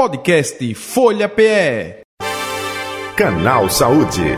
Podcast 0.00 0.74
Folha 0.76 1.28
PE. 1.28 2.00
Canal 3.14 3.68
Saúde. 3.68 4.34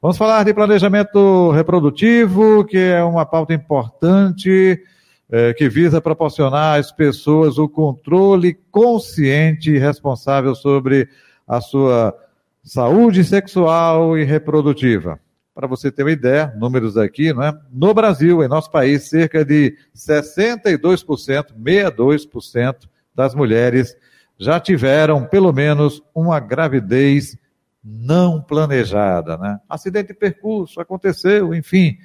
Vamos 0.00 0.16
falar 0.16 0.44
de 0.44 0.54
planejamento 0.54 1.50
reprodutivo, 1.50 2.64
que 2.64 2.78
é 2.78 3.02
uma 3.02 3.26
pauta 3.26 3.52
importante 3.52 4.80
é, 5.28 5.52
que 5.54 5.68
visa 5.68 6.00
proporcionar 6.00 6.78
às 6.78 6.92
pessoas 6.92 7.58
o 7.58 7.68
controle 7.68 8.54
consciente 8.70 9.72
e 9.72 9.78
responsável 9.78 10.54
sobre 10.54 11.08
a 11.48 11.60
sua 11.60 12.16
saúde 12.62 13.24
sexual 13.24 14.16
e 14.16 14.22
reprodutiva. 14.22 15.18
Para 15.54 15.66
você 15.66 15.90
ter 15.90 16.02
uma 16.02 16.10
ideia, 16.10 16.52
números 16.56 16.96
aqui, 16.96 17.32
não 17.32 17.42
é? 17.42 17.52
No 17.70 17.92
Brasil, 17.92 18.42
em 18.42 18.48
nosso 18.48 18.70
país, 18.70 19.08
cerca 19.08 19.44
de 19.44 19.76
62%, 19.94 20.78
62% 21.54 22.76
das 23.14 23.34
mulheres 23.34 23.94
já 24.38 24.58
tiveram 24.58 25.24
pelo 25.26 25.52
menos 25.52 26.02
uma 26.14 26.40
gravidez 26.40 27.36
não 27.84 28.40
planejada, 28.40 29.36
né? 29.36 29.58
Acidente 29.68 30.08
de 30.08 30.14
percurso 30.14 30.80
aconteceu, 30.80 31.54
enfim. 31.54 31.98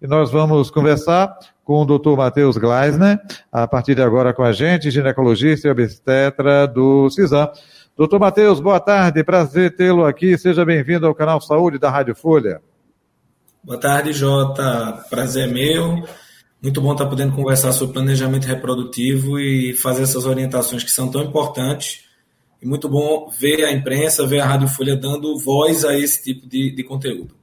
E 0.00 0.06
nós 0.06 0.30
vamos 0.30 0.70
conversar 0.70 1.36
com 1.64 1.82
o 1.82 1.84
Dr. 1.84 2.16
Matheus 2.16 2.56
Gleisner, 2.56 3.20
a 3.50 3.66
partir 3.66 3.94
de 3.94 4.02
agora 4.02 4.32
com 4.32 4.42
a 4.42 4.52
gente, 4.52 4.90
ginecologista 4.90 5.68
e 5.68 5.70
obstetra 5.70 6.66
do 6.66 7.10
CISAM. 7.10 7.50
Doutor 7.96 8.18
Matheus, 8.18 8.60
boa 8.60 8.80
tarde, 8.80 9.24
prazer 9.24 9.74
tê-lo 9.74 10.04
aqui. 10.04 10.38
Seja 10.38 10.64
bem-vindo 10.64 11.06
ao 11.06 11.14
canal 11.14 11.40
Saúde 11.40 11.78
da 11.78 11.90
Rádio 11.90 12.14
Folha. 12.14 12.60
Boa 13.64 13.78
tarde, 13.78 14.12
Jota. 14.12 15.04
Prazer 15.08 15.48
é 15.48 15.52
meu. 15.52 16.02
Muito 16.60 16.80
bom 16.80 16.92
estar 16.92 17.06
podendo 17.06 17.32
conversar 17.32 17.70
sobre 17.70 17.94
planejamento 17.94 18.44
reprodutivo 18.44 19.38
e 19.38 19.72
fazer 19.74 20.02
essas 20.02 20.26
orientações 20.26 20.82
que 20.82 20.90
são 20.90 21.08
tão 21.08 21.22
importantes. 21.22 22.00
E 22.60 22.66
muito 22.66 22.88
bom 22.88 23.30
ver 23.38 23.64
a 23.64 23.70
imprensa, 23.70 24.26
ver 24.26 24.40
a 24.40 24.46
Rádio 24.46 24.66
Folha 24.66 24.96
dando 24.96 25.38
voz 25.38 25.84
a 25.84 25.96
esse 25.96 26.24
tipo 26.24 26.48
de, 26.48 26.74
de 26.74 26.82
conteúdo. 26.82 27.36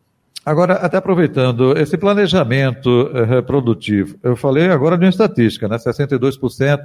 Agora, 0.46 0.74
até 0.74 0.98
aproveitando, 0.98 1.78
esse 1.78 1.98
planejamento 1.98 3.12
eh, 3.14 3.24
reprodutivo, 3.24 4.18
eu 4.22 4.36
falei 4.36 4.70
agora 4.70 4.98
de 4.98 5.06
uma 5.06 5.10
estatística, 5.10 5.70
né? 5.70 5.78
62% 5.78 6.80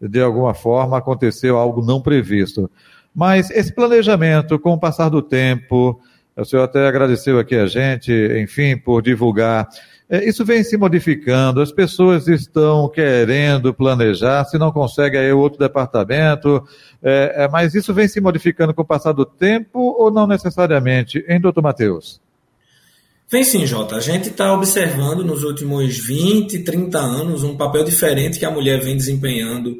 de 0.00 0.20
alguma 0.22 0.54
forma 0.54 0.96
aconteceu 0.96 1.58
algo 1.58 1.84
não 1.84 2.00
previsto. 2.00 2.70
Mas 3.14 3.50
esse 3.50 3.74
planejamento, 3.74 4.58
com 4.58 4.72
o 4.72 4.80
passar 4.80 5.10
do 5.10 5.20
tempo, 5.20 6.00
o 6.42 6.44
senhor 6.44 6.62
até 6.62 6.86
agradeceu 6.86 7.38
aqui 7.38 7.54
a 7.54 7.66
gente, 7.66 8.12
enfim, 8.40 8.76
por 8.76 9.02
divulgar. 9.02 9.68
É, 10.10 10.26
isso 10.26 10.42
vem 10.42 10.64
se 10.64 10.76
modificando, 10.78 11.60
as 11.60 11.70
pessoas 11.70 12.28
estão 12.28 12.88
querendo 12.88 13.74
planejar, 13.74 14.44
se 14.46 14.56
não 14.56 14.72
consegue 14.72 15.18
aí 15.18 15.30
outro 15.32 15.58
departamento, 15.58 16.66
é, 17.02 17.44
é, 17.44 17.48
mas 17.48 17.74
isso 17.74 17.92
vem 17.92 18.08
se 18.08 18.18
modificando 18.18 18.72
com 18.72 18.80
o 18.80 18.86
passar 18.86 19.12
do 19.12 19.26
tempo 19.26 19.78
ou 19.78 20.10
não 20.10 20.26
necessariamente, 20.26 21.22
hein, 21.28 21.38
doutor 21.38 21.60
Matheus? 21.60 22.20
Vem 23.30 23.44
sim, 23.44 23.66
Jota. 23.66 23.96
A 23.96 24.00
gente 24.00 24.30
está 24.30 24.54
observando 24.54 25.22
nos 25.22 25.42
últimos 25.42 25.98
20, 25.98 26.60
30 26.60 26.98
anos 26.98 27.44
um 27.44 27.54
papel 27.54 27.84
diferente 27.84 28.38
que 28.38 28.46
a 28.46 28.50
mulher 28.50 28.80
vem 28.80 28.96
desempenhando 28.96 29.76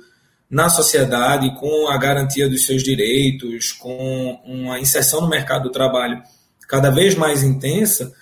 na 0.50 0.69
sociedade, 0.69 1.55
com 1.59 1.89
a 1.89 1.97
garantia 1.97 2.47
dos 2.48 2.67
seus 2.67 2.83
direitos, 2.83 3.72
com 3.72 4.39
uma 4.45 4.78
inserção 4.78 5.22
no 5.22 5.28
mercado 5.28 5.62
do 5.62 5.70
trabalho 5.70 6.22
cada 6.69 6.91
vez 6.91 7.14
mais 7.14 7.42
intensa 7.42 8.12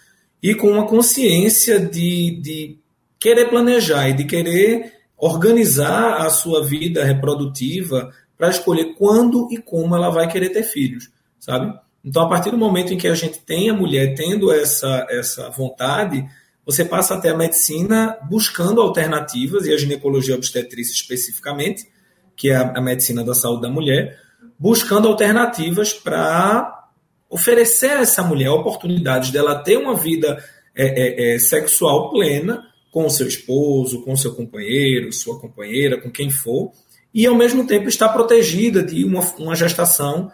e 0.43 0.55
com 0.55 0.71
uma 0.71 0.87
consciência 0.87 1.81
de, 1.81 2.41
de 2.41 2.79
querer 3.19 3.51
planejar 3.51 4.09
e 4.09 4.15
de 4.15 4.25
querer 4.25 4.93
organizar 5.19 6.25
a 6.25 6.31
sua 6.31 6.65
vida 6.65 7.05
reprodutiva 7.05 8.13
para 8.39 8.51
escolher 8.51 8.95
quando 8.95 9.49
e 9.51 9.57
como 9.57 9.97
ela 9.97 10.11
vai 10.11 10.31
querer 10.31 10.51
ter 10.51 10.63
filhos, 10.63 11.11
sabe? 11.41 11.77
Então, 12.05 12.23
a 12.23 12.29
partir 12.29 12.51
do 12.51 12.59
momento 12.59 12.95
em 12.95 12.97
que 12.97 13.09
a 13.09 13.15
gente 13.15 13.41
tem 13.41 13.69
a 13.69 13.75
mulher 13.75 14.15
tendo 14.15 14.53
essa, 14.53 15.07
essa 15.11 15.51
vontade, 15.51 16.25
você 16.65 16.85
passa 16.85 17.15
até 17.15 17.31
a 17.31 17.37
medicina 17.37 18.17
buscando 18.29 18.81
alternativas, 18.81 19.67
e 19.67 19.73
a 19.73 19.77
ginecologia 19.77 20.37
obstetrícia 20.37 20.93
especificamente, 20.93 21.91
que 22.37 22.51
é 22.51 22.57
a, 22.57 22.75
a 22.77 22.81
medicina 22.81 23.25
da 23.25 23.35
saúde 23.35 23.63
da 23.63 23.71
mulher, 23.71 24.21
buscando 24.59 25.09
alternativas 25.09 25.93
para 25.93 26.76
oferecer 27.29 27.91
a 27.91 28.01
essa 28.01 28.23
mulher 28.23 28.51
oportunidades 28.51 29.31
dela 29.31 29.63
ter 29.63 29.77
uma 29.77 29.95
vida 29.95 30.43
é, 30.75 30.85
é, 30.85 31.35
é, 31.35 31.39
sexual 31.39 32.11
plena 32.11 32.63
com 32.91 33.07
o 33.07 33.11
seu 33.11 33.27
esposo, 33.27 34.03
com 34.03 34.13
o 34.13 34.17
seu 34.17 34.35
companheiro, 34.35 35.13
sua 35.13 35.39
companheira, 35.39 36.01
com 36.01 36.11
quem 36.11 36.31
for, 36.31 36.73
e 37.13 37.27
ao 37.27 37.35
mesmo 37.35 37.67
tempo 37.67 37.89
estar 37.89 38.09
protegida 38.11 38.83
de 38.83 39.05
uma, 39.05 39.21
uma 39.39 39.57
gestação 39.57 40.31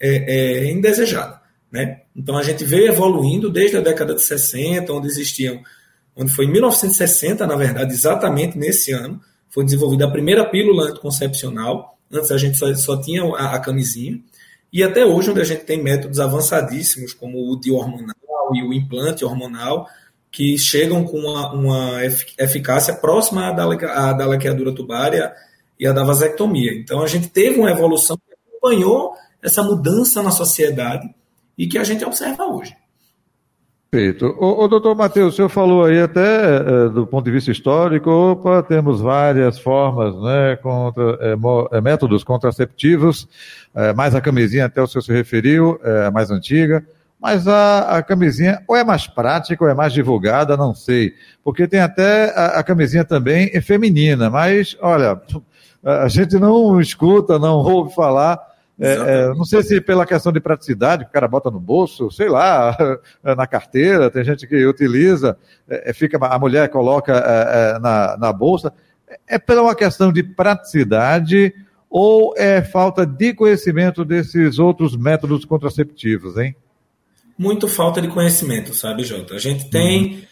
é, 0.00 0.66
é, 0.66 0.70
indesejada. 0.70 1.40
Né? 1.70 2.02
Então 2.14 2.36
a 2.36 2.42
gente 2.42 2.64
veio 2.64 2.88
evoluindo 2.88 3.50
desde 3.50 3.76
a 3.76 3.80
década 3.80 4.14
de 4.14 4.22
60, 4.22 4.92
onde 4.92 5.08
existiam, 5.08 5.60
onde 6.14 6.32
foi 6.32 6.44
em 6.44 6.52
1960, 6.52 7.46
na 7.46 7.56
verdade, 7.56 7.92
exatamente 7.92 8.56
nesse 8.56 8.92
ano, 8.92 9.20
foi 9.50 9.64
desenvolvida 9.64 10.04
a 10.04 10.10
primeira 10.10 10.44
pílula 10.44 10.90
anticoncepcional. 10.90 11.98
Antes 12.10 12.30
a 12.30 12.38
gente 12.38 12.56
só, 12.56 12.72
só 12.74 13.00
tinha 13.00 13.24
a, 13.24 13.54
a 13.54 13.58
camisinha. 13.58 14.20
E 14.76 14.82
até 14.82 15.06
hoje, 15.06 15.30
onde 15.30 15.40
a 15.40 15.44
gente 15.44 15.64
tem 15.64 15.82
métodos 15.82 16.20
avançadíssimos, 16.20 17.14
como 17.14 17.50
o 17.50 17.58
de 17.58 17.72
hormonal 17.72 18.54
e 18.54 18.62
o 18.62 18.74
implante 18.74 19.24
hormonal, 19.24 19.88
que 20.30 20.58
chegam 20.58 21.02
com 21.02 21.18
uma, 21.18 21.50
uma 21.54 22.04
eficácia 22.04 22.92
próxima 22.92 23.48
à 23.48 23.52
da, 23.52 23.64
à 23.64 24.12
da 24.12 24.26
laqueadura 24.26 24.74
tubária 24.74 25.32
e 25.80 25.86
à 25.86 25.92
da 25.94 26.04
vasectomia. 26.04 26.72
Então, 26.74 27.00
a 27.00 27.06
gente 27.06 27.30
teve 27.30 27.58
uma 27.58 27.70
evolução 27.70 28.18
que 28.18 28.34
acompanhou 28.34 29.14
essa 29.42 29.62
mudança 29.62 30.22
na 30.22 30.30
sociedade 30.30 31.08
e 31.56 31.66
que 31.66 31.78
a 31.78 31.82
gente 31.82 32.04
observa 32.04 32.44
hoje. 32.44 32.76
Perfeito. 33.96 34.36
O, 34.38 34.64
o 34.64 34.68
doutor 34.68 34.94
Matheus, 34.94 35.32
o 35.32 35.36
senhor 35.36 35.48
falou 35.48 35.86
aí 35.86 35.98
até 35.98 36.56
é, 36.56 36.88
do 36.90 37.06
ponto 37.06 37.24
de 37.24 37.30
vista 37.30 37.50
histórico, 37.50 38.10
opa, 38.10 38.62
temos 38.62 39.00
várias 39.00 39.58
formas, 39.58 40.14
né, 40.20 40.56
contra, 40.56 41.16
é, 41.22 41.34
mo, 41.34 41.66
é, 41.72 41.80
métodos 41.80 42.22
contraceptivos, 42.22 43.26
mais 43.94 44.14
a 44.14 44.20
camisinha 44.20 44.66
até 44.66 44.82
o 44.82 44.86
senhor 44.86 45.02
se 45.02 45.12
referiu, 45.12 45.80
é 45.82 46.10
mais 46.10 46.30
antiga, 46.30 46.84
mas 47.20 47.48
a, 47.48 47.96
a, 47.96 48.02
camisinha 48.02 48.62
ou 48.68 48.76
é 48.76 48.84
mais 48.84 49.06
prática 49.06 49.64
ou 49.64 49.70
é 49.70 49.74
mais 49.74 49.92
divulgada, 49.92 50.56
não 50.56 50.74
sei, 50.74 51.14
porque 51.42 51.66
tem 51.66 51.80
até 51.80 52.30
a, 52.36 52.58
a 52.58 52.62
camisinha 52.62 53.04
também 53.04 53.50
é 53.54 53.60
feminina, 53.62 54.28
mas 54.28 54.76
olha, 54.80 55.20
a 55.82 56.08
gente 56.08 56.36
não 56.38 56.78
escuta, 56.80 57.38
não 57.38 57.56
ouve 57.56 57.94
falar, 57.94 58.38
é, 58.78 58.92
é, 58.92 59.28
não 59.28 59.44
sei 59.44 59.62
se 59.62 59.80
pela 59.80 60.04
questão 60.04 60.30
de 60.30 60.38
praticidade, 60.38 61.04
o 61.04 61.08
cara 61.08 61.26
bota 61.26 61.50
no 61.50 61.58
bolso, 61.58 62.10
sei 62.10 62.28
lá, 62.28 62.76
na 63.24 63.46
carteira, 63.46 64.10
tem 64.10 64.22
gente 64.22 64.46
que 64.46 64.66
utiliza, 64.66 65.38
é, 65.68 65.90
é 65.90 65.92
fica, 65.94 66.18
a 66.18 66.38
mulher 66.38 66.68
coloca 66.68 67.12
é, 67.12 67.76
é, 67.76 67.78
na, 67.78 68.16
na 68.18 68.32
bolsa. 68.32 68.72
É 69.26 69.38
pela 69.38 69.62
uma 69.62 69.74
questão 69.74 70.12
de 70.12 70.22
praticidade 70.22 71.54
ou 71.88 72.34
é 72.36 72.60
falta 72.60 73.06
de 73.06 73.32
conhecimento 73.32 74.04
desses 74.04 74.58
outros 74.58 74.94
métodos 74.96 75.44
contraceptivos, 75.44 76.36
hein? 76.36 76.54
Muito 77.38 77.68
falta 77.68 78.02
de 78.02 78.08
conhecimento, 78.08 78.74
sabe, 78.74 79.04
Jota? 79.04 79.34
A 79.34 79.38
gente 79.38 79.70
tem 79.70 80.14
uhum. 80.14 80.22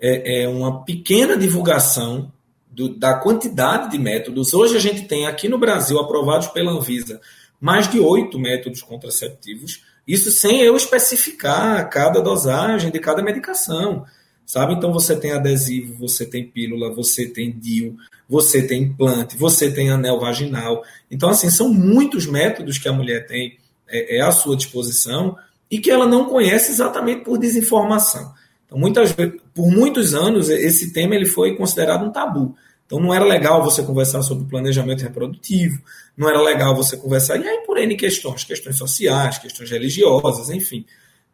é, 0.00 0.48
uma 0.48 0.84
pequena 0.84 1.36
divulgação 1.36 2.32
do, 2.68 2.88
da 2.88 3.14
quantidade 3.14 3.90
de 3.90 3.98
métodos. 3.98 4.54
Hoje 4.54 4.76
a 4.76 4.80
gente 4.80 5.02
tem 5.02 5.26
aqui 5.26 5.48
no 5.48 5.58
Brasil 5.58 6.00
aprovados 6.00 6.48
pela 6.48 6.72
Anvisa 6.72 7.20
mais 7.62 7.88
de 7.88 8.00
oito 8.00 8.40
métodos 8.40 8.82
contraceptivos, 8.82 9.84
isso 10.04 10.32
sem 10.32 10.62
eu 10.62 10.74
especificar 10.74 11.88
cada 11.88 12.20
dosagem 12.20 12.90
de 12.90 12.98
cada 12.98 13.22
medicação, 13.22 14.04
sabe? 14.44 14.74
Então 14.74 14.92
você 14.92 15.14
tem 15.14 15.30
adesivo, 15.30 15.96
você 15.96 16.26
tem 16.26 16.44
pílula, 16.44 16.92
você 16.92 17.24
tem 17.24 17.56
DIU, 17.56 17.96
você 18.28 18.66
tem 18.66 18.82
implante, 18.82 19.38
você 19.38 19.70
tem 19.70 19.90
anel 19.90 20.18
vaginal. 20.18 20.82
Então, 21.08 21.30
assim, 21.30 21.50
são 21.50 21.72
muitos 21.72 22.26
métodos 22.26 22.78
que 22.78 22.88
a 22.88 22.92
mulher 22.92 23.28
tem 23.28 23.56
é, 23.86 24.16
é 24.16 24.20
à 24.22 24.32
sua 24.32 24.56
disposição 24.56 25.36
e 25.70 25.78
que 25.78 25.90
ela 25.90 26.04
não 26.04 26.24
conhece 26.24 26.72
exatamente 26.72 27.22
por 27.22 27.38
desinformação. 27.38 28.34
Então, 28.66 28.76
muitas 28.76 29.12
por 29.12 29.70
muitos 29.70 30.14
anos, 30.14 30.50
esse 30.50 30.92
tema 30.92 31.14
ele 31.14 31.26
foi 31.26 31.54
considerado 31.54 32.04
um 32.04 32.10
tabu. 32.10 32.56
Então 32.92 33.00
não 33.00 33.14
era 33.14 33.24
legal 33.24 33.64
você 33.64 33.82
conversar 33.82 34.22
sobre 34.22 34.44
planejamento 34.44 35.00
reprodutivo, 35.00 35.80
não 36.14 36.28
era 36.28 36.42
legal 36.42 36.76
você 36.76 36.94
conversar, 36.94 37.38
e 37.38 37.48
aí 37.48 37.64
por 37.64 37.78
N 37.78 37.96
questões, 37.96 38.44
questões 38.44 38.76
sociais, 38.76 39.38
questões 39.38 39.70
religiosas, 39.70 40.50
enfim. 40.50 40.84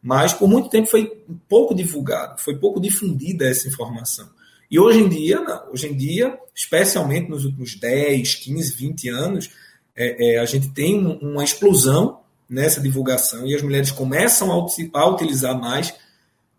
Mas 0.01 0.31
por 0.31 0.47
muito 0.47 0.69
tempo 0.69 0.87
foi 0.87 1.11
pouco 1.49 1.75
divulgado, 1.75 2.39
foi 2.39 2.55
pouco 2.55 2.79
difundida 2.79 3.45
essa 3.45 3.67
informação. 3.67 4.29
E 4.71 4.79
hoje 4.79 4.99
em 4.99 5.09
dia, 5.09 5.41
não. 5.41 5.69
Hoje 5.73 5.87
em 5.87 5.97
dia, 5.97 6.39
especialmente 6.55 7.29
nos 7.29 7.43
últimos 7.43 7.75
10, 7.75 8.35
15, 8.35 8.73
20 8.77 9.09
anos, 9.09 9.49
é, 9.93 10.35
é, 10.35 10.39
a 10.39 10.45
gente 10.45 10.69
tem 10.69 11.05
uma 11.21 11.43
explosão 11.43 12.21
nessa 12.49 12.79
divulgação 12.79 13.45
e 13.45 13.53
as 13.53 13.61
mulheres 13.61 13.91
começam 13.91 14.49
a, 14.49 14.99
a 14.99 15.09
utilizar 15.09 15.59
mais, 15.59 15.93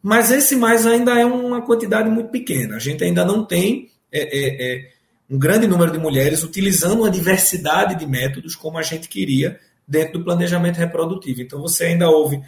mas 0.02 0.30
esse 0.30 0.56
mais 0.56 0.84
ainda 0.84 1.18
é 1.18 1.24
uma 1.24 1.62
quantidade 1.62 2.10
muito 2.10 2.28
pequena. 2.28 2.76
A 2.76 2.78
gente 2.78 3.02
ainda 3.02 3.24
não 3.24 3.46
tem 3.46 3.88
é, 4.12 4.20
é, 4.20 4.72
é 4.72 4.90
um 5.30 5.38
grande 5.38 5.66
número 5.66 5.92
de 5.92 5.98
mulheres 5.98 6.42
utilizando 6.42 7.00
uma 7.00 7.10
diversidade 7.10 7.94
de 7.94 8.06
métodos 8.06 8.56
como 8.56 8.78
a 8.78 8.82
gente 8.82 9.08
queria 9.08 9.60
dentro 9.86 10.18
do 10.18 10.24
planejamento 10.24 10.76
reprodutivo. 10.76 11.40
Então 11.40 11.60
você 11.60 11.84
ainda 11.84 12.08
ouve, 12.08 12.42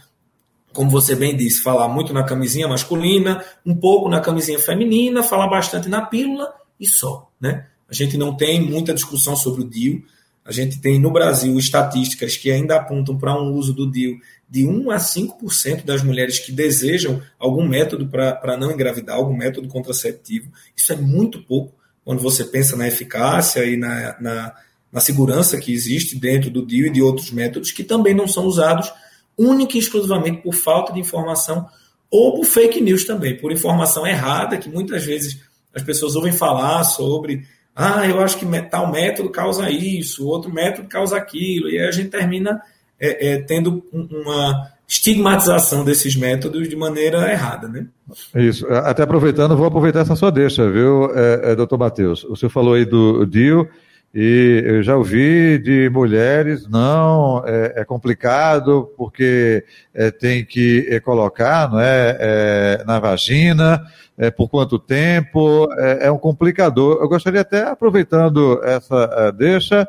como 0.72 0.90
você 0.90 1.14
bem 1.14 1.36
disse, 1.36 1.62
falar 1.62 1.88
muito 1.88 2.12
na 2.12 2.24
camisinha 2.24 2.66
masculina, 2.66 3.44
um 3.64 3.74
pouco 3.74 4.08
na 4.08 4.20
camisinha 4.20 4.58
feminina, 4.58 5.22
falar 5.22 5.48
bastante 5.48 5.88
na 5.88 6.02
pílula 6.02 6.52
e 6.78 6.86
só, 6.86 7.30
né? 7.40 7.66
A 7.88 7.94
gente 7.94 8.16
não 8.16 8.34
tem 8.34 8.60
muita 8.60 8.94
discussão 8.94 9.36
sobre 9.36 9.62
o 9.62 9.68
DIU. 9.68 10.02
A 10.44 10.50
gente 10.50 10.80
tem 10.80 10.98
no 10.98 11.10
Brasil 11.10 11.56
estatísticas 11.58 12.36
que 12.36 12.50
ainda 12.50 12.76
apontam 12.76 13.16
para 13.16 13.40
um 13.40 13.52
uso 13.52 13.72
do 13.72 13.88
DIU 13.90 14.18
de 14.48 14.66
1 14.66 14.90
a 14.90 14.96
5% 14.96 15.84
das 15.84 16.02
mulheres 16.02 16.38
que 16.38 16.50
desejam 16.50 17.22
algum 17.38 17.66
método 17.66 18.08
para 18.08 18.56
não 18.56 18.72
engravidar, 18.72 19.16
algum 19.16 19.36
método 19.36 19.68
contraceptivo. 19.68 20.50
Isso 20.76 20.92
é 20.92 20.96
muito 20.96 21.42
pouco 21.42 21.72
quando 22.04 22.20
você 22.20 22.44
pensa 22.44 22.76
na 22.76 22.88
eficácia 22.88 23.64
e 23.64 23.76
na, 23.76 24.20
na, 24.20 24.54
na 24.92 25.00
segurança 25.00 25.58
que 25.58 25.72
existe 25.72 26.18
dentro 26.18 26.50
do 26.50 26.66
DIU 26.66 26.88
e 26.88 26.92
de 26.92 27.00
outros 27.00 27.30
métodos 27.30 27.70
que 27.70 27.84
também 27.84 28.14
não 28.14 28.26
são 28.26 28.44
usados 28.44 28.92
única 29.38 29.76
e 29.76 29.80
exclusivamente 29.80 30.42
por 30.42 30.54
falta 30.54 30.92
de 30.92 31.00
informação 31.00 31.68
ou 32.10 32.34
por 32.34 32.44
fake 32.44 32.80
news 32.80 33.04
também, 33.04 33.38
por 33.38 33.52
informação 33.52 34.06
errada 34.06 34.58
que 34.58 34.68
muitas 34.68 35.04
vezes 35.04 35.40
as 35.74 35.82
pessoas 35.82 36.14
ouvem 36.14 36.32
falar 36.32 36.84
sobre 36.84 37.46
ah, 37.74 38.06
eu 38.06 38.20
acho 38.20 38.38
que 38.38 38.46
tal 38.62 38.90
método 38.90 39.30
causa 39.30 39.70
isso, 39.70 40.26
outro 40.26 40.52
método 40.52 40.88
causa 40.88 41.16
aquilo, 41.16 41.68
e 41.68 41.78
aí 41.78 41.88
a 41.88 41.90
gente 41.90 42.10
termina 42.10 42.60
é, 43.00 43.32
é, 43.32 43.38
tendo 43.42 43.82
uma 43.92 44.70
estigmatização 44.86 45.84
desses 45.84 46.14
métodos 46.14 46.68
de 46.68 46.76
maneira 46.76 47.32
errada, 47.32 47.66
né? 47.66 47.86
Isso. 48.34 48.66
Até 48.68 49.02
aproveitando, 49.02 49.56
vou 49.56 49.66
aproveitar 49.66 50.00
essa 50.00 50.14
sua 50.14 50.30
deixa, 50.30 50.70
viu, 50.70 51.10
é, 51.14 51.52
é, 51.52 51.56
doutor 51.56 51.78
Matheus? 51.78 52.24
O 52.24 52.36
senhor 52.36 52.50
falou 52.50 52.74
aí 52.74 52.84
do 52.84 53.24
DIL, 53.24 53.66
e 54.14 54.62
eu 54.66 54.82
já 54.82 54.94
ouvi 54.94 55.58
de 55.58 55.88
mulheres, 55.88 56.68
não, 56.68 57.42
é, 57.46 57.80
é 57.80 57.84
complicado 57.84 58.90
porque 58.94 59.64
é, 59.94 60.10
tem 60.10 60.44
que 60.44 60.86
é, 60.90 61.00
colocar 61.00 61.70
não 61.70 61.80
é, 61.80 62.16
é 62.20 62.84
na 62.84 63.00
vagina, 63.00 63.82
é, 64.18 64.30
por 64.30 64.50
quanto 64.50 64.78
tempo, 64.78 65.66
é, 65.78 66.10
um 66.10 66.18
complicador. 66.18 66.98
Eu 67.00 67.08
gostaria 67.08 67.40
até, 67.40 67.62
aproveitando 67.62 68.62
essa 68.62 69.32
deixa, 69.32 69.88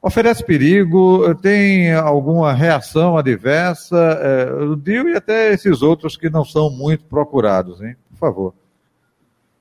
oferece 0.00 0.44
perigo, 0.44 1.34
tem 1.36 1.92
alguma 1.94 2.52
reação 2.52 3.16
adversa, 3.16 3.96
é, 3.96 4.52
o 4.52 4.76
DIU 4.76 5.08
e 5.08 5.16
até 5.16 5.52
esses 5.52 5.82
outros 5.82 6.16
que 6.16 6.30
não 6.30 6.44
são 6.44 6.70
muito 6.70 7.04
procurados, 7.06 7.82
hein? 7.82 7.96
Por 8.10 8.18
favor. 8.18 8.63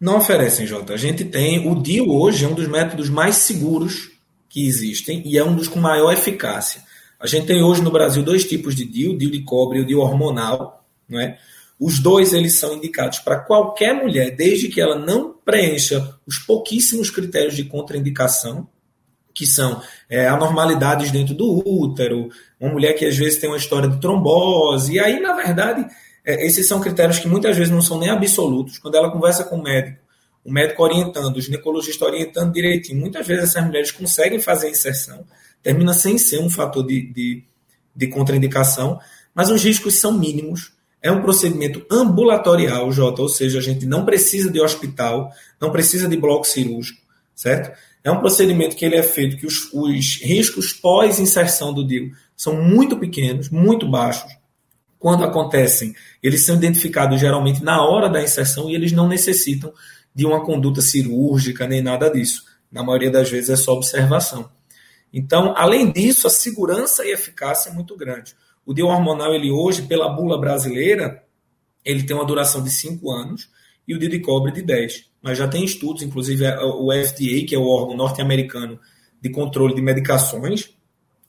Não 0.04 0.18
oferecem, 0.18 0.68
Jota. 0.68 0.96
A 0.96 0.98
gente 0.98 1.24
tem. 1.24 1.66
O 1.66 1.82
DIU 1.82 2.12
hoje 2.12 2.44
é 2.44 2.48
um 2.50 2.54
dos 2.54 2.68
métodos 2.68 3.08
mais 3.08 3.38
seguros 3.38 4.12
que 4.50 4.68
existem 4.68 5.24
e 5.26 5.38
é 5.38 5.44
um 5.46 5.56
dos 5.56 5.70
com 5.70 5.80
maior 5.80 6.12
eficácia. 6.12 6.82
A 7.18 7.26
gente 7.26 7.48
tem 7.48 7.64
hoje 7.64 7.82
no 7.82 7.90
Brasil 7.90 8.22
dois 8.22 8.44
tipos 8.44 8.76
de 8.76 8.84
DIU, 8.84 9.14
o 9.14 9.18
DIU 9.18 9.32
de 9.32 9.44
cobre 9.44 9.80
e 9.80 9.82
o 9.82 9.86
DIU 9.86 10.02
hormonal. 10.02 10.86
Não 11.08 11.22
é? 11.22 11.38
Os 11.80 12.00
dois 12.00 12.34
eles 12.34 12.56
são 12.56 12.76
indicados 12.76 13.20
para 13.20 13.40
qualquer 13.40 13.94
mulher, 13.94 14.36
desde 14.36 14.68
que 14.68 14.82
ela 14.82 15.00
não 15.00 15.36
preencha 15.46 16.18
os 16.28 16.38
pouquíssimos 16.38 17.10
critérios 17.10 17.56
de 17.56 17.64
contraindicação, 17.64 18.68
que 19.34 19.46
são 19.46 19.82
é, 20.10 20.28
anormalidades 20.28 21.12
dentro 21.12 21.34
do 21.34 21.64
útero, 21.66 22.28
uma 22.60 22.74
mulher 22.74 22.92
que 22.92 23.06
às 23.06 23.16
vezes 23.16 23.40
tem 23.40 23.50
uma 23.50 23.58
história 23.58 23.88
de 23.88 24.02
trombose, 24.02 24.96
e 24.96 25.00
aí, 25.00 25.22
na 25.22 25.32
verdade, 25.32 25.88
é, 26.26 26.46
esses 26.46 26.68
são 26.68 26.80
critérios 26.80 27.20
que 27.20 27.28
muitas 27.28 27.58
vezes 27.58 27.72
não 27.72 27.82
são 27.82 28.00
nem 28.00 28.10
absolutos. 28.10 28.78
Quando 28.78 28.96
ela 28.96 29.12
conversa 29.12 29.44
com 29.44 29.58
o 29.58 29.64
médico, 29.64 30.00
o 30.44 30.52
médico 30.52 30.84
orientando, 30.84 31.36
o 31.36 31.42
ginecologista 31.42 32.06
orientando 32.06 32.54
direitinho, 32.54 33.00
muitas 33.00 33.26
vezes 33.28 33.50
essas 33.50 33.66
mulheres 33.66 33.92
conseguem 33.92 34.40
fazer 34.40 34.68
a 34.68 34.72
inserção, 34.72 35.26
termina 35.62 35.94
sem 35.94 36.18
ser 36.18 36.40
um 36.40 36.50
fator 36.50 36.86
de, 36.86 37.14
de, 37.14 37.44
de 37.96 38.08
contraindicação, 38.08 39.00
mas 39.34 39.50
os 39.50 39.64
riscos 39.64 40.00
são 40.00 40.18
mínimos. 40.18 40.74
É 41.02 41.12
um 41.12 41.22
procedimento 41.22 41.86
ambulatorial, 41.92 42.90
Jota, 42.92 43.22
ou 43.22 43.30
seja, 43.30 43.60
a 43.60 43.62
gente 43.62 43.86
não 43.86 44.06
precisa 44.06 44.50
de 44.50 44.62
hospital, 44.62 45.30
não 45.60 45.72
precisa 45.72 46.08
de 46.08 46.16
bloco 46.16 46.46
cirúrgico, 46.46 47.02
certo? 47.36 47.78
É 48.02 48.12
um 48.12 48.20
procedimento 48.20 48.76
que 48.76 48.86
ele 48.86 48.96
é 48.96 49.04
feito 49.04 49.36
que 49.36 49.46
os, 49.46 49.70
os 49.74 50.22
riscos 50.22 50.72
pós-inserção 50.72 51.74
do 51.74 51.86
DIU 51.86 52.12
são 52.36 52.62
muito 52.62 52.98
pequenos, 52.98 53.50
muito 53.50 53.90
baixos 53.90 54.32
quando 55.04 55.26
acontecem, 55.26 55.94
eles 56.24 56.46
são 56.46 56.56
identificados 56.56 57.20
geralmente 57.20 57.62
na 57.62 57.86
hora 57.86 58.08
da 58.08 58.24
inserção 58.24 58.70
e 58.70 58.74
eles 58.74 58.94
não 58.94 59.06
necessitam 59.06 59.74
de 60.16 60.26
uma 60.26 60.46
conduta 60.46 60.80
cirúrgica 60.80 61.68
nem 61.68 61.82
nada 61.82 62.10
disso. 62.10 62.46
Na 62.72 62.86
maioria 62.86 63.12
das 63.12 63.30
vezes 63.30 63.50
é 63.50 63.58
só 63.58 63.74
observação. 63.74 64.50
Então, 65.12 65.54
além 65.58 65.92
disso, 65.92 66.26
a 66.26 66.30
segurança 66.30 67.06
e 67.06 67.12
eficácia 67.12 67.70
é 67.70 67.74
muito 67.74 67.98
grande. 67.98 68.34
O 68.66 68.74
DIU 68.74 68.88
hormonal, 68.88 69.34
ele 69.34 69.52
hoje, 69.52 69.82
pela 69.82 70.08
bula 70.08 70.40
brasileira, 70.40 71.22
ele 71.84 72.04
tem 72.04 72.16
uma 72.16 72.26
duração 72.26 72.64
de 72.64 72.72
5 72.72 73.12
anos 73.12 73.50
e 73.86 73.94
o 73.94 74.00
DIU 74.00 74.10
de 74.10 74.20
cobre 74.22 74.54
de 74.54 74.62
10. 74.62 75.10
Mas 75.22 75.38
já 75.38 75.50
tem 75.50 75.66
estudos, 75.66 76.02
inclusive 76.02 76.46
o 76.48 76.94
FDA, 76.94 77.46
que 77.46 77.54
é 77.54 77.60
o 77.60 77.68
órgão 77.68 77.98
norte-americano 77.98 78.80
de 79.22 79.30
controle 79.30 79.76
de 79.76 79.82
medicações, 79.82 80.70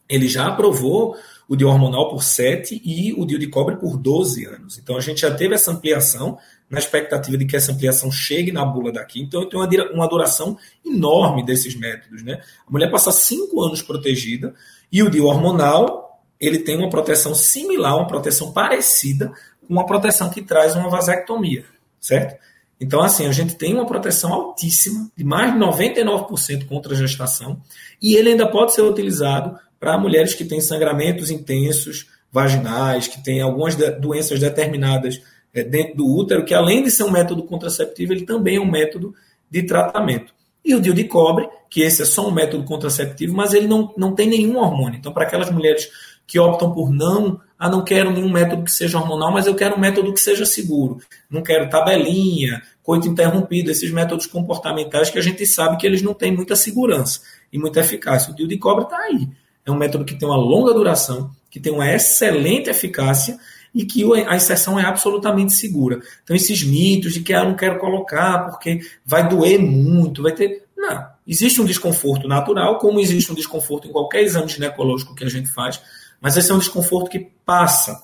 ele 0.08 0.28
já 0.28 0.48
aprovou 0.48 1.16
o 1.48 1.56
de 1.56 1.64
hormonal 1.64 2.08
por 2.08 2.22
7 2.22 2.80
e 2.84 3.12
o 3.12 3.24
DIU 3.24 3.38
de 3.38 3.48
cobre 3.48 3.76
por 3.76 3.98
12 3.98 4.46
anos. 4.46 4.78
Então 4.78 4.96
a 4.96 5.00
gente 5.00 5.20
já 5.20 5.30
teve 5.34 5.54
essa 5.54 5.70
ampliação, 5.70 6.38
na 6.70 6.78
expectativa 6.78 7.36
de 7.36 7.44
que 7.44 7.56
essa 7.56 7.72
ampliação 7.72 8.10
chegue 8.10 8.50
na 8.50 8.64
bula 8.64 8.90
daqui. 8.90 9.20
Então 9.20 9.46
tem 9.48 9.60
uma 9.92 10.08
duração 10.08 10.56
enorme 10.84 11.44
desses 11.44 11.78
métodos. 11.78 12.22
Né? 12.22 12.40
A 12.66 12.70
mulher 12.70 12.90
passa 12.90 13.12
5 13.12 13.62
anos 13.62 13.82
protegida 13.82 14.54
e 14.90 15.02
o 15.02 15.10
DIU 15.10 15.26
hormonal 15.26 16.22
ele 16.40 16.58
tem 16.58 16.76
uma 16.76 16.90
proteção 16.90 17.34
similar, 17.34 17.96
uma 17.96 18.06
proteção 18.06 18.52
parecida 18.52 19.32
com 19.66 19.72
uma 19.72 19.86
proteção 19.86 20.30
que 20.30 20.42
traz 20.42 20.74
uma 20.74 20.90
vasectomia, 20.90 21.64
certo? 22.00 22.38
Então, 22.80 23.00
assim, 23.00 23.26
a 23.26 23.32
gente 23.32 23.54
tem 23.54 23.72
uma 23.72 23.86
proteção 23.86 24.32
altíssima, 24.32 25.10
de 25.16 25.24
mais 25.24 25.52
de 25.52 25.58
99% 25.58 26.66
contra 26.66 26.92
a 26.92 26.96
gestação, 26.96 27.62
e 28.02 28.16
ele 28.16 28.30
ainda 28.30 28.50
pode 28.50 28.74
ser 28.74 28.82
utilizado 28.82 29.58
para 29.84 29.98
mulheres 29.98 30.32
que 30.32 30.46
têm 30.46 30.62
sangramentos 30.62 31.31
intensos 31.31 32.06
vaginais, 32.32 33.06
que 33.06 33.22
têm 33.22 33.42
algumas 33.42 33.76
doenças 34.00 34.40
determinadas 34.40 35.20
é, 35.52 35.62
dentro 35.62 35.98
do 35.98 36.06
útero, 36.06 36.42
que 36.42 36.54
além 36.54 36.82
de 36.82 36.90
ser 36.90 37.02
um 37.02 37.10
método 37.10 37.42
contraceptivo, 37.42 38.14
ele 38.14 38.25
também 38.25 38.56
é 38.56 38.60
um 38.60 38.70
método 38.70 39.14
de 39.50 39.62
tratamento. 39.62 40.32
E 40.64 40.75
o 40.75 40.81
DIU 40.81 40.94
de 40.94 41.04
cobre, 41.04 41.46
que 41.69 41.82
esse 41.82 42.00
é 42.00 42.06
só 42.06 42.26
um 42.26 42.32
método 42.32 42.64
contraceptivo, 42.64 43.36
mas 43.36 43.52
ele 43.52 43.66
não, 43.66 43.92
não 43.94 44.14
tem 44.14 44.26
nenhum 44.26 44.56
hormônio. 44.56 44.98
Então, 44.98 45.12
para 45.12 45.24
aquelas 45.24 45.50
mulheres 45.50 45.91
que 46.26 46.38
optam 46.38 46.72
por 46.72 46.91
não, 46.91 47.38
ah, 47.58 47.69
não 47.69 47.84
quero 47.84 48.10
nenhum 48.10 48.32
método 48.32 48.64
que 48.64 48.72
seja 48.72 48.98
hormonal, 48.98 49.31
mas 49.31 49.46
eu 49.46 49.55
quero 49.55 49.76
um 49.76 49.81
método 49.81 50.14
que 50.14 50.20
seja 50.20 50.46
seguro. 50.46 50.96
Não 51.29 51.43
quero 51.43 51.69
tabelinha, 51.69 52.62
coito 52.82 53.06
interrompido, 53.06 53.70
esses 53.70 53.91
métodos 53.91 54.26
comportamentais 54.26 55.10
que 55.10 55.19
a 55.19 55.22
gente 55.22 55.44
sabe 55.44 55.76
que 55.76 55.86
eles 55.86 56.00
não 56.00 56.14
têm 56.14 56.34
muita 56.34 56.56
segurança 56.56 57.20
e 57.53 57.58
muita 57.58 57.81
eficácia. 57.81 58.32
O 58.32 58.34
DIU 58.34 58.48
de 58.48 58.56
cobre 58.56 58.84
está 58.84 58.96
aí. 58.96 59.29
É 59.66 59.70
um 59.70 59.76
método 59.76 60.04
que 60.04 60.14
tem 60.14 60.28
uma 60.28 60.36
longa 60.36 60.74
duração, 60.74 61.30
que 61.50 61.58
tem 61.58 61.72
uma 61.72 61.90
excelente 61.90 62.68
eficácia 62.68 63.38
e 63.74 63.84
que 63.84 64.04
a 64.26 64.36
inserção 64.36 64.78
é 64.78 64.84
absolutamente 64.84 65.52
segura. 65.52 66.00
Então, 66.22 66.36
esses 66.36 66.62
mitos 66.62 67.12
de 67.12 67.20
que 67.20 67.34
ah, 67.34 67.40
eu 67.40 67.46
não 67.46 67.56
quero 67.56 67.78
colocar 67.78 68.50
porque 68.50 68.80
vai 69.04 69.28
doer 69.28 69.58
muito, 69.58 70.22
vai 70.22 70.32
ter. 70.32 70.64
Não. 70.76 71.06
Existe 71.26 71.60
um 71.60 71.64
desconforto 71.64 72.28
natural, 72.28 72.78
como 72.78 73.00
existe 73.00 73.32
um 73.32 73.34
desconforto 73.34 73.88
em 73.88 73.92
qualquer 73.92 74.22
exame 74.22 74.48
ginecológico 74.48 75.14
que 75.14 75.24
a 75.24 75.28
gente 75.28 75.48
faz, 75.48 75.80
mas 76.20 76.36
esse 76.36 76.50
é 76.50 76.54
um 76.54 76.58
desconforto 76.58 77.10
que 77.10 77.30
passa 77.44 78.02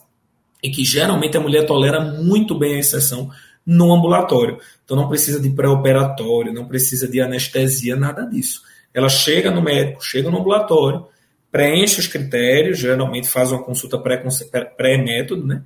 e 0.63 0.71
que 0.71 0.85
geralmente 0.85 1.37
a 1.37 1.41
mulher 1.41 1.67
tolera 1.67 2.01
muito 2.01 2.59
bem 2.59 2.75
a 2.75 2.79
inserção 2.79 3.31
no 3.65 3.95
ambulatório. 3.95 4.59
Então, 4.85 4.97
não 4.97 5.09
precisa 5.09 5.39
de 5.39 5.51
pré-operatório, 5.51 6.53
não 6.53 6.67
precisa 6.67 7.07
de 7.07 7.21
anestesia, 7.21 7.95
nada 7.95 8.25
disso. 8.25 8.63
Ela 8.93 9.09
chega 9.09 9.51
no 9.51 9.63
médico, 9.63 10.05
chega 10.05 10.31
no 10.31 10.39
ambulatório, 10.39 11.07
preenche 11.51 12.01
os 12.01 12.07
critérios, 12.07 12.79
geralmente 12.79 13.29
faz 13.29 13.51
uma 13.51 13.63
consulta 13.63 13.99
pré-método, 13.99 15.47
né? 15.47 15.63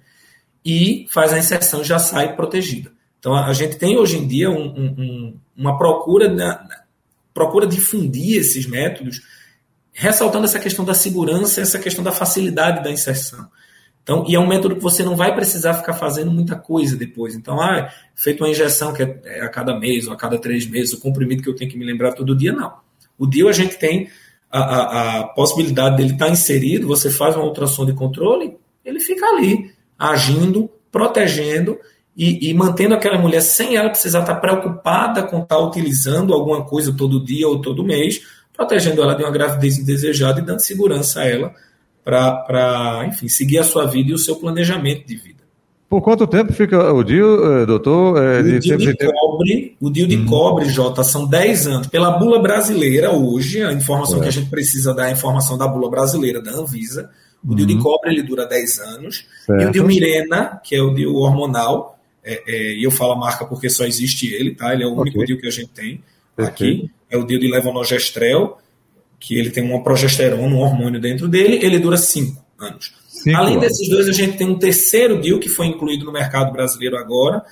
E 0.65 1.07
faz 1.11 1.33
a 1.33 1.39
inserção 1.39 1.83
e 1.83 1.85
já 1.85 1.99
sai 1.99 2.35
protegida. 2.35 2.91
Então 3.19 3.35
a 3.35 3.53
gente 3.53 3.77
tem 3.77 3.97
hoje 3.97 4.19
em 4.19 4.27
dia 4.27 4.51
um, 4.51 4.67
um, 4.67 5.41
uma 5.57 5.77
procura, 5.77 6.29
na, 6.29 6.67
procura 7.33 7.67
difundir 7.67 8.39
esses 8.39 8.67
métodos, 8.67 9.23
ressaltando 9.93 10.45
essa 10.45 10.59
questão 10.59 10.85
da 10.85 10.95
segurança, 10.95 11.61
essa 11.61 11.79
questão 11.79 12.03
da 12.03 12.13
facilidade 12.13 12.83
da 12.83 12.91
inserção. 12.91 13.49
Então, 14.03 14.23
e 14.29 14.35
é 14.35 14.39
um 14.39 14.47
método 14.47 14.77
que 14.77 14.83
você 14.83 15.03
não 15.03 15.17
vai 15.17 15.35
precisar 15.35 15.73
ficar 15.73 15.95
fazendo 15.95 16.31
muita 16.31 16.55
coisa 16.57 16.95
depois. 16.95 17.35
Então, 17.35 17.59
ah, 17.59 17.91
feito 18.15 18.45
uma 18.45 18.51
injeção 18.51 18.93
que 18.93 19.03
é 19.03 19.41
a 19.41 19.49
cada 19.49 19.79
mês 19.79 20.07
ou 20.07 20.13
a 20.13 20.17
cada 20.17 20.39
três 20.39 20.67
meses, 20.69 20.93
o 20.93 21.01
comprimido 21.01 21.43
que 21.43 21.49
eu 21.49 21.57
tenho 21.57 21.71
que 21.71 21.79
me 21.79 21.87
lembrar 21.87 22.13
todo 22.13 22.37
dia, 22.37 22.53
não. 22.53 22.75
O 23.19 23.27
dia 23.27 23.49
a 23.49 23.53
gente 23.53 23.79
tem 23.79 24.11
a, 24.55 24.61
a, 24.61 25.19
a 25.21 25.25
possibilidade 25.25 25.97
dele 25.97 26.13
estar 26.13 26.27
tá 26.27 26.31
inserido, 26.31 26.87
você 26.87 27.11
faz 27.11 27.35
uma 27.35 27.45
ultrassom 27.45 27.85
de 27.85 27.93
controle, 27.93 28.57
ele 28.85 29.01
fica 29.01 29.27
ali, 29.27 29.73
agindo, 29.99 30.71
protegendo 30.93 31.77
e, 32.17 32.51
e, 32.51 32.55
mantendo 32.55 32.95
aquela 32.95 33.19
mulher 33.19 33.41
sem 33.41 33.75
ela 33.75 33.91
precisar 33.91 34.21
estar 34.21 34.37
preocupada 34.37 35.25
com 35.25 35.41
estar 35.41 35.59
utilizando 35.59 36.33
alguma 36.33 36.65
coisa 36.65 36.95
todo 36.97 37.25
dia 37.25 37.49
ou 37.49 37.61
todo 37.61 37.83
mês, 37.83 38.21
protegendo 38.57 39.03
ela 39.03 39.15
de 39.15 39.25
uma 39.25 39.33
gravidez 39.33 39.77
indesejada 39.79 40.41
e 40.41 40.45
dando 40.45 40.61
segurança 40.61 41.23
a 41.23 41.29
ela 41.29 41.53
para, 42.05 43.05
enfim, 43.09 43.29
seguir 43.29 43.59
a 43.59 43.65
sua 43.65 43.87
vida 43.87 44.13
e 44.13 44.15
o 44.15 44.19
seu 44.19 44.37
planejamento 44.37 45.05
de 45.05 45.17
vida. 45.17 45.34
Por 45.95 46.03
quanto 46.03 46.27
tempo 46.27 46.53
fica 46.53 46.93
o 46.93 47.05
DIU, 47.05 47.61
eh, 47.61 47.67
doutor? 47.67 48.21
É, 48.21 48.41
o 48.41 48.43
DIU 48.43 48.77
de, 48.77 48.95
de 48.95 48.97
cobre, 48.97 49.77
o 49.81 49.89
DIU 49.89 50.09
de 50.09 50.17
hum. 50.17 50.27
cobre, 50.27 50.69
Jota, 50.69 51.05
são 51.05 51.25
10 51.25 51.67
anos. 51.69 51.87
Pela 51.87 52.19
bula 52.19 52.43
brasileira, 52.43 53.13
hoje, 53.13 53.63
a 53.63 53.73
informação 53.73 54.19
é. 54.19 54.23
que 54.23 54.29
a 54.29 54.33
gente 54.33 54.51
precisa 54.51 54.93
dar 54.93 55.05
é 55.05 55.11
a 55.11 55.13
informação 55.13 55.57
da 55.57 55.69
bula 55.69 55.89
brasileira, 55.89 56.43
da 56.43 56.51
Anvisa. 56.51 57.13
O 57.45 57.51
uhum. 57.51 57.55
DIU 57.55 57.67
de 57.67 57.79
cobre 57.79 58.11
ele 58.11 58.25
dura 58.25 58.45
10 58.45 58.79
anos. 58.81 59.25
Certo. 59.47 59.63
E 59.63 59.67
o 59.67 59.71
DIU 59.71 59.87
Mirena, 59.87 60.61
que 60.65 60.75
é 60.75 60.83
o 60.83 60.93
DIU 60.93 61.15
hormonal, 61.15 61.97
é, 62.25 62.43
é, 62.45 62.75
e 62.75 62.83
eu 62.83 62.91
falo 62.91 63.13
a 63.13 63.17
marca 63.17 63.45
porque 63.45 63.71
só 63.71 63.85
existe 63.85 64.35
ele, 64.35 64.53
tá? 64.53 64.75
Ele 64.75 64.83
é 64.83 64.87
o 64.89 64.95
único 64.95 65.19
okay. 65.19 65.27
DIU 65.27 65.41
que 65.41 65.47
a 65.47 65.53
gente 65.53 65.69
tem 65.69 66.03
aqui. 66.37 66.91
É 67.09 67.17
o 67.17 67.25
DIU 67.25 67.39
de 67.39 67.47
levonorgestrel, 67.47 68.59
que 69.21 69.39
ele 69.39 69.51
tem 69.51 69.63
uma 69.63 69.81
progesterona, 69.81 70.43
um 70.43 70.59
hormônio 70.59 71.01
dentro 71.01 71.29
dele, 71.29 71.65
ele 71.65 71.79
dura 71.79 71.97
5 71.97 72.44
anos. 72.65 72.93
Cinco 73.09 73.37
Além 73.37 73.57
anos. 73.57 73.69
desses 73.69 73.89
dois, 73.89 74.09
a 74.09 74.13
gente 74.13 74.37
tem 74.37 74.49
um 74.49 74.59
terceiro 74.59 75.21
DIU 75.21 75.39
que 75.39 75.49
foi 75.49 75.67
incluído 75.67 76.05
no 76.05 76.13
mercado 76.13 76.53
brasileiro 76.53 76.97
agora, 76.97 77.45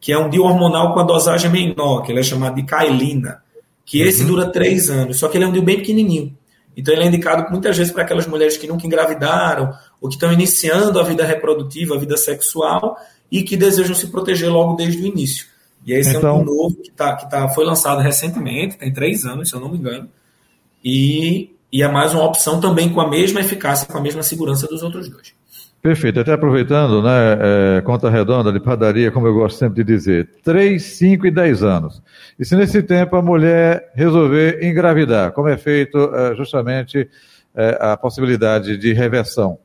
que 0.00 0.12
é 0.12 0.18
um 0.18 0.28
DIU 0.28 0.44
hormonal 0.44 0.92
com 0.92 1.00
a 1.00 1.04
dosagem 1.04 1.50
menor, 1.50 2.02
que 2.02 2.12
ele 2.12 2.20
é 2.20 2.22
chamado 2.22 2.56
de 2.56 2.64
Kailina, 2.64 3.42
que 3.84 4.00
esse 4.00 4.22
uhum. 4.22 4.28
dura 4.28 4.46
3 4.46 4.90
anos, 4.90 5.18
só 5.18 5.28
que 5.28 5.38
ele 5.38 5.44
é 5.44 5.48
um 5.48 5.52
DIU 5.52 5.62
bem 5.62 5.78
pequenininho. 5.78 6.36
Então 6.76 6.92
ele 6.92 7.04
é 7.04 7.06
indicado 7.06 7.50
muitas 7.50 7.76
vezes 7.76 7.92
para 7.92 8.02
aquelas 8.02 8.26
mulheres 8.26 8.56
que 8.56 8.66
nunca 8.66 8.86
engravidaram 8.86 9.72
ou 10.00 10.08
que 10.08 10.16
estão 10.16 10.30
iniciando 10.30 11.00
a 11.00 11.02
vida 11.02 11.24
reprodutiva, 11.24 11.94
a 11.94 11.98
vida 11.98 12.16
sexual 12.16 12.98
e 13.32 13.42
que 13.42 13.56
desejam 13.56 13.94
se 13.94 14.08
proteger 14.08 14.50
logo 14.50 14.74
desde 14.74 15.02
o 15.02 15.06
início. 15.06 15.46
E 15.86 15.92
esse 15.92 16.10
então... 16.10 16.28
é 16.28 16.32
um 16.32 16.42
então- 16.42 16.54
novo 16.54 16.76
que, 16.76 16.90
tá, 16.90 17.16
que 17.16 17.30
tá, 17.30 17.48
foi 17.48 17.64
lançado 17.64 18.00
recentemente, 18.00 18.76
tem 18.76 18.92
três 18.92 19.24
anos, 19.24 19.48
se 19.48 19.54
eu 19.54 19.60
não 19.60 19.70
me 19.70 19.78
engano. 19.78 20.08
E, 20.84 21.55
e 21.76 21.82
é 21.82 21.88
mais 21.88 22.14
uma 22.14 22.24
opção 22.24 22.58
também 22.58 22.88
com 22.88 23.02
a 23.02 23.10
mesma 23.10 23.38
eficácia, 23.38 23.86
com 23.86 23.98
a 23.98 24.00
mesma 24.00 24.22
segurança 24.22 24.66
dos 24.66 24.82
outros 24.82 25.10
dois. 25.10 25.34
Perfeito. 25.82 26.18
Até 26.18 26.32
aproveitando, 26.32 27.02
né, 27.02 27.10
é, 27.38 27.80
conta 27.82 28.08
redonda 28.08 28.50
de 28.50 28.58
padaria, 28.58 29.10
como 29.10 29.26
eu 29.26 29.34
gosto 29.34 29.58
sempre 29.58 29.84
de 29.84 29.92
dizer, 29.92 30.26
3, 30.42 30.82
5 30.82 31.26
e 31.26 31.30
10 31.30 31.62
anos. 31.62 32.02
E 32.38 32.46
se 32.46 32.56
nesse 32.56 32.82
tempo 32.82 33.14
a 33.14 33.20
mulher 33.20 33.92
resolver 33.94 34.64
engravidar, 34.64 35.32
como 35.32 35.48
é 35.48 35.58
feito 35.58 35.98
é, 36.14 36.34
justamente 36.34 37.10
é, 37.54 37.76
a 37.78 37.94
possibilidade 37.94 38.78
de 38.78 38.94
reversão? 38.94 39.58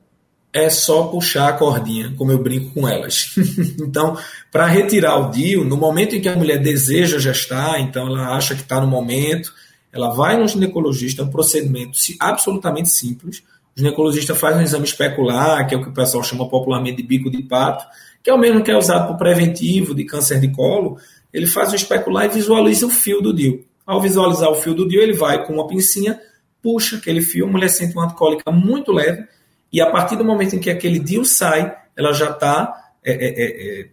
É 0.52 0.70
só 0.70 1.04
puxar 1.04 1.48
a 1.48 1.54
cordinha, 1.54 2.14
como 2.18 2.34
eu 2.34 2.40
brinco 2.40 2.74
com 2.74 2.90
elas. 2.90 3.34
então, 3.80 4.18
para 4.52 4.66
retirar 4.66 5.16
o 5.16 5.32
DIU, 5.32 5.64
no 5.64 5.78
momento 5.78 6.14
em 6.14 6.20
que 6.20 6.28
a 6.28 6.36
mulher 6.36 6.58
deseja 6.58 7.18
gestar, 7.20 7.80
então 7.80 8.06
ela 8.06 8.36
acha 8.36 8.54
que 8.54 8.64
está 8.64 8.82
no 8.82 8.88
momento, 8.88 9.61
ela 9.94 10.10
vai 10.10 10.38
no 10.38 10.48
ginecologista, 10.48 11.22
é 11.22 11.26
um 11.26 11.30
procedimento 11.30 11.98
absolutamente 12.20 12.90
simples 12.90 13.44
o 13.76 13.80
ginecologista 13.80 14.36
faz 14.36 14.58
um 14.58 14.62
exame 14.62 14.84
especular, 14.84 15.66
que 15.68 15.74
é 15.74 15.78
o 15.78 15.82
que 15.82 15.90
o 15.90 15.94
pessoal 15.94 16.24
chama 16.24 16.48
popularmente 16.48 16.98
de 16.98 17.04
bico 17.08 17.30
de 17.30 17.42
pato, 17.44 17.86
que 18.22 18.30
é 18.30 18.34
o 18.34 18.38
mesmo 18.38 18.64
que 18.64 18.70
é 18.70 18.78
usado 18.78 19.08
para 19.08 19.16
preventivo 19.16 19.96
de 19.96 20.04
câncer 20.04 20.40
de 20.40 20.50
colo. 20.50 20.98
Ele 21.32 21.48
faz 21.48 21.72
um 21.72 21.76
especular 21.76 22.26
e 22.26 22.30
visualiza 22.30 22.86
o 22.86 22.90
fio 22.90 23.22
do 23.22 23.34
DIU. 23.34 23.64
Ao 23.86 24.02
visualizar 24.02 24.50
o 24.50 24.56
fio 24.56 24.74
do 24.74 24.88
DIU, 24.88 25.02
ele 25.02 25.14
vai 25.14 25.46
com 25.46 25.54
uma 25.54 25.68
pincinha, 25.68 26.20
puxa 26.62 26.98
aquele 26.98 27.22
fio, 27.22 27.48
a 27.48 27.50
mulher 27.50 27.70
sente 27.70 27.96
uma 27.96 28.14
cólica 28.14 28.52
muito 28.52 28.92
leve, 28.92 29.26
e 29.72 29.82
a 29.82 29.90
partir 29.90 30.18
do 30.18 30.26
momento 30.26 30.56
em 30.56 30.60
que 30.60 30.70
aquele 30.70 31.00
DIU 31.00 31.24
sai, 31.24 31.74
ela 31.96 32.12
já 32.12 32.30
está 32.30 32.92
é, 33.04 33.14
é, 33.14 33.16
é, 33.16 33.82
é, 33.82 33.88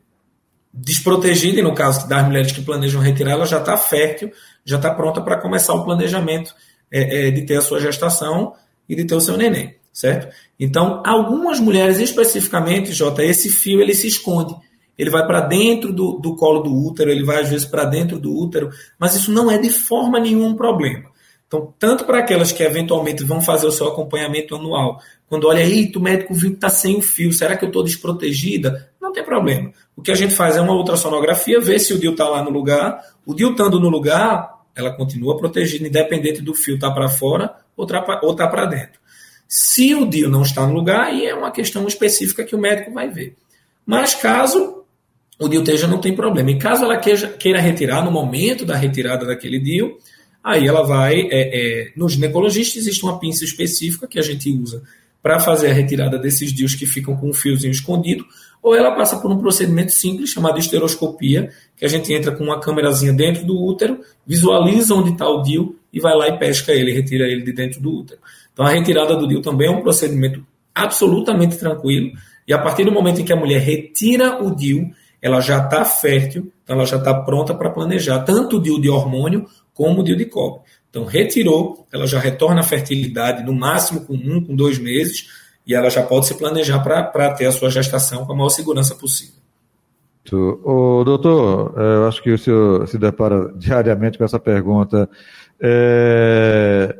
desprotegida, 0.81 1.61
e 1.61 1.63
no 1.63 1.75
caso 1.75 2.09
das 2.09 2.25
mulheres 2.27 2.53
que 2.53 2.63
planejam 2.63 3.01
retirar, 3.01 3.33
ela 3.33 3.47
já 3.47 3.59
está 3.59 3.77
fértil, 3.77 4.31
já 4.65 4.77
está 4.77 4.93
pronta 4.93 5.21
para 5.21 5.41
começar 5.41 5.75
o 5.75 5.85
planejamento 5.85 6.55
é, 6.91 7.29
é, 7.29 7.31
de 7.31 7.43
ter 7.43 7.57
a 7.57 7.61
sua 7.61 7.81
gestação 7.81 8.55
e 8.89 8.95
de 8.95 9.05
ter 9.05 9.15
o 9.15 9.21
seu 9.21 9.37
neném, 9.37 9.77
certo? 9.93 10.35
Então, 10.59 11.03
algumas 11.05 11.61
mulheres 11.61 11.99
especificamente, 11.99 12.93
Jota, 12.93 13.25
esse 13.25 13.51
fio 13.51 13.81
ele 13.81 13.95
se 13.95 14.07
esconde. 14.07 14.55
Ele 14.97 15.11
vai 15.11 15.25
para 15.27 15.43
dentro 15.43 15.93
do, 15.93 16.19
do 16.19 16.35
colo 16.35 16.61
do 16.61 16.75
útero, 16.75 17.11
ele 17.11 17.25
vai 17.25 17.41
às 17.41 17.49
vezes 17.49 17.65
para 17.65 17.85
dentro 17.85 18.19
do 18.19 18.37
útero, 18.37 18.71
mas 18.99 19.15
isso 19.15 19.31
não 19.31 19.51
é 19.51 19.57
de 19.57 19.71
forma 19.71 20.19
nenhuma 20.19 20.49
um 20.49 20.57
problema. 20.57 21.09
Então, 21.47 21.73
tanto 21.79 22.05
para 22.05 22.19
aquelas 22.19 22.53
que 22.53 22.63
eventualmente 22.63 23.25
vão 23.25 23.41
fazer 23.41 23.67
o 23.67 23.73
seu 23.73 23.89
acompanhamento 23.89 24.55
anual, 24.55 25.01
quando 25.29 25.47
olha 25.47 25.63
aí, 25.63 25.91
o 25.95 26.01
médico 26.01 26.35
viu 26.35 26.51
que 26.51 26.57
está 26.57 26.69
sem 26.69 26.97
o 26.97 27.03
fio, 27.03 27.33
será 27.33 27.57
que 27.57 27.65
eu 27.65 27.69
estou 27.69 27.83
desprotegida? 27.83 28.91
Não 29.09 29.12
tem 29.15 29.25
problema. 29.25 29.73
O 29.97 30.03
que 30.03 30.11
a 30.11 30.15
gente 30.15 30.35
faz 30.35 30.55
é 30.57 30.61
uma 30.61 30.75
ultrassonografia, 30.75 31.59
ver 31.59 31.79
se 31.79 31.95
o 31.95 31.99
DIU 31.99 32.12
está 32.12 32.29
lá 32.29 32.43
no 32.43 32.50
lugar. 32.50 33.03
O 33.25 33.33
DIU 33.33 33.53
estando 33.53 33.81
no 33.81 33.88
lugar, 33.88 34.50
ela 34.77 34.95
continua 34.95 35.38
protegida, 35.38 35.88
independente 35.88 36.43
do 36.43 36.55
fio 36.55 36.75
estar 36.75 36.91
tá 36.91 36.95
para 36.95 37.09
fora 37.09 37.55
ou 37.75 37.87
está 37.87 38.47
para 38.47 38.67
dentro. 38.67 39.00
Se 39.49 39.95
o 39.95 40.05
DIU 40.05 40.29
não 40.29 40.43
está 40.43 40.67
no 40.67 40.75
lugar, 40.75 41.07
aí 41.07 41.25
é 41.25 41.35
uma 41.35 41.50
questão 41.50 41.88
específica 41.88 42.45
que 42.45 42.55
o 42.55 42.59
médico 42.59 42.93
vai 42.93 43.09
ver. 43.09 43.35
Mas 43.87 44.15
caso 44.15 44.85
o 45.38 45.49
DIU 45.49 45.62
esteja, 45.62 45.87
não 45.87 46.03
tem 46.03 46.15
problema. 46.15 46.50
E 46.50 46.59
caso 46.59 46.85
ela 46.85 46.99
queira, 46.99 47.29
queira 47.29 47.59
retirar, 47.59 48.05
no 48.05 48.11
momento 48.11 48.67
da 48.67 48.77
retirada 48.77 49.25
daquele 49.25 49.59
DIU, 49.59 49.97
aí 50.45 50.67
ela 50.67 50.83
vai. 50.83 51.21
É, 51.31 51.31
é, 51.31 51.93
no 51.97 52.11
ginecologista 52.11 52.79
existe 52.79 53.03
uma 53.03 53.19
pinça 53.19 53.43
específica 53.43 54.07
que 54.07 54.19
a 54.19 54.23
gente 54.23 54.50
usa 54.50 54.83
para 55.23 55.41
fazer 55.41 55.71
a 55.71 55.73
retirada 55.73 56.19
desses 56.19 56.53
DIUs 56.53 56.75
que 56.75 56.87
ficam 56.87 57.17
com 57.17 57.31
um 57.31 57.33
fiozinho 57.33 57.73
escondido, 57.73 58.25
ou 58.69 58.77
ela 58.77 58.95
passa 58.95 59.17
por 59.17 59.31
um 59.33 59.39
procedimento 59.39 59.93
simples 59.93 60.29
chamado 60.29 60.59
esteroscopia, 60.59 61.51
que 61.75 61.87
a 61.87 61.89
gente 61.89 62.13
entra 62.13 62.33
com 62.33 62.45
uma 62.45 62.61
câmerazinha 62.61 63.15
dentro 63.15 63.47
do 63.47 63.59
útero, 63.59 64.01
visualiza 64.27 64.95
onde 64.95 65.13
está 65.13 65.27
o 65.27 65.41
DIU 65.41 65.75
e 65.91 65.99
vai 65.99 66.15
lá 66.15 66.29
e 66.29 66.39
pesca 66.39 66.71
ele, 66.71 66.93
retira 66.93 67.25
ele 67.25 67.43
de 67.43 67.53
dentro 67.53 67.81
do 67.81 67.91
útero. 67.91 68.21
Então 68.53 68.67
a 68.67 68.69
retirada 68.69 69.17
do 69.17 69.27
DIU 69.27 69.41
também 69.41 69.69
é 69.69 69.71
um 69.71 69.81
procedimento 69.81 70.45
absolutamente 70.75 71.57
tranquilo, 71.57 72.13
e 72.47 72.53
a 72.53 72.59
partir 72.59 72.85
do 72.85 72.93
momento 72.93 73.23
em 73.23 73.25
que 73.25 73.33
a 73.33 73.37
mulher 73.37 73.59
retira 73.59 74.45
o 74.45 74.55
DIU, 74.55 74.91
ela 75.23 75.41
já 75.41 75.65
está 75.65 75.83
fértil, 75.87 76.53
então 76.63 76.77
ela 76.77 76.85
já 76.85 76.99
está 76.99 77.15
pronta 77.15 77.55
para 77.55 77.71
planejar 77.71 78.19
tanto 78.19 78.59
o 78.59 78.61
DIU 78.61 78.79
de 78.79 78.91
hormônio 78.91 79.47
como 79.73 80.03
o 80.03 80.05
DIU 80.05 80.15
de 80.15 80.27
cobre. 80.27 80.61
Então 80.91 81.07
retirou, 81.07 81.87
ela 81.91 82.07
já 82.07 82.19
retorna 82.19 82.61
à 82.61 82.65
fertilidade 82.65 83.43
no 83.47 83.55
máximo 83.55 84.05
com 84.05 84.13
um, 84.13 84.45
com 84.45 84.55
dois 84.55 84.79
meses, 84.79 85.27
e 85.69 85.75
ela 85.75 85.91
já 85.91 86.03
pode 86.03 86.27
se 86.27 86.35
planejar 86.35 86.79
para 86.81 87.31
ter 87.35 87.45
a 87.45 87.53
sua 87.53 87.69
gestação 87.69 88.25
com 88.25 88.33
a 88.33 88.35
maior 88.35 88.49
segurança 88.49 88.95
possível. 88.95 89.35
O 90.33 91.05
doutor, 91.05 91.75
é, 91.77 91.97
eu 91.97 92.09
acho 92.09 92.23
que 92.23 92.31
o 92.31 92.39
senhor 92.39 92.89
se 92.89 92.99
depara 92.99 93.53
diariamente 93.55 94.17
com 94.17 94.25
essa 94.25 94.39
pergunta. 94.39 95.09
É, 95.61 96.97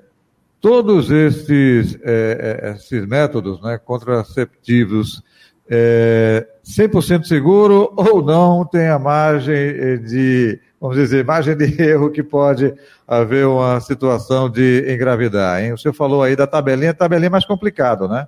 todos 0.61 1.11
esses, 1.11 1.99
é, 2.03 2.63
é 2.63 2.71
esses 2.73 3.07
métodos 3.07 3.61
né, 3.63 3.79
contraceptivos, 3.79 5.23
é, 5.69 6.47
100% 6.65 7.25
seguro 7.25 7.93
ou 7.97 8.23
não 8.23 8.65
tem 8.65 8.89
a 8.89 8.99
margem 8.99 10.03
de, 10.03 10.59
vamos 10.81 10.97
dizer, 10.97 11.25
margem 11.25 11.57
de 11.57 11.65
erro 11.83 12.11
que 12.11 12.23
pode 12.23 12.75
haver 13.07 13.47
uma 13.47 13.79
situação 13.81 14.49
de 14.49 14.87
engravidar? 14.91 15.63
Hein? 15.63 15.75
O 15.75 15.79
senhor 15.79 15.95
falou 15.95 16.23
aí 16.23 16.35
da 16.35 16.47
tabelinha, 16.47 16.95
tabelinha 16.95 17.27
é 17.27 17.31
mais 17.31 17.45
complicado, 17.45 18.09
né? 18.09 18.27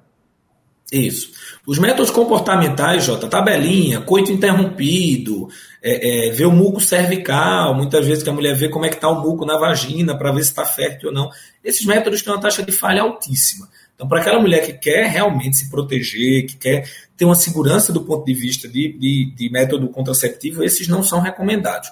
Isso. 0.93 1.31
Os 1.65 1.79
métodos 1.79 2.11
comportamentais, 2.11 3.05
Jota, 3.05 3.29
tabelinha, 3.29 4.01
coito 4.01 4.33
interrompido, 4.33 5.49
é, 5.81 6.29
é, 6.29 6.31
ver 6.33 6.47
o 6.47 6.51
muco 6.51 6.81
cervical, 6.81 7.75
muitas 7.77 8.05
vezes 8.05 8.25
que 8.25 8.31
a 8.31 8.33
mulher 8.33 8.57
vê 8.57 8.69
como 8.69 8.85
é 8.85 8.89
que 8.89 8.97
está 8.97 9.09
o 9.09 9.23
muco 9.23 9.47
na 9.47 9.57
vagina 9.57 10.19
para 10.19 10.33
ver 10.33 10.43
se 10.43 10.51
está 10.51 10.65
fértil 10.65 11.11
ou 11.11 11.15
não. 11.15 11.31
Esses 11.63 11.87
métodos 11.87 12.23
têm 12.23 12.33
uma 12.33 12.41
taxa 12.41 12.63
de 12.63 12.73
falha 12.73 13.03
altíssima. 13.03 13.69
Então, 13.95 14.09
para 14.09 14.21
aquela 14.21 14.41
mulher 14.41 14.67
que 14.67 14.73
quer 14.73 15.07
realmente 15.07 15.59
se 15.59 15.71
proteger, 15.71 16.47
que 16.47 16.57
quer 16.57 16.91
ter 17.17 17.25
uma 17.25 17.37
segurança 17.37 17.93
do 17.93 18.01
ponto 18.01 18.25
de 18.25 18.35
vista 18.35 18.67
de, 18.67 18.93
de, 18.99 19.33
de 19.37 19.51
método 19.51 19.89
contraceptivo, 19.91 20.65
esses 20.65 20.89
não 20.89 21.05
são 21.05 21.21
recomendados. 21.21 21.89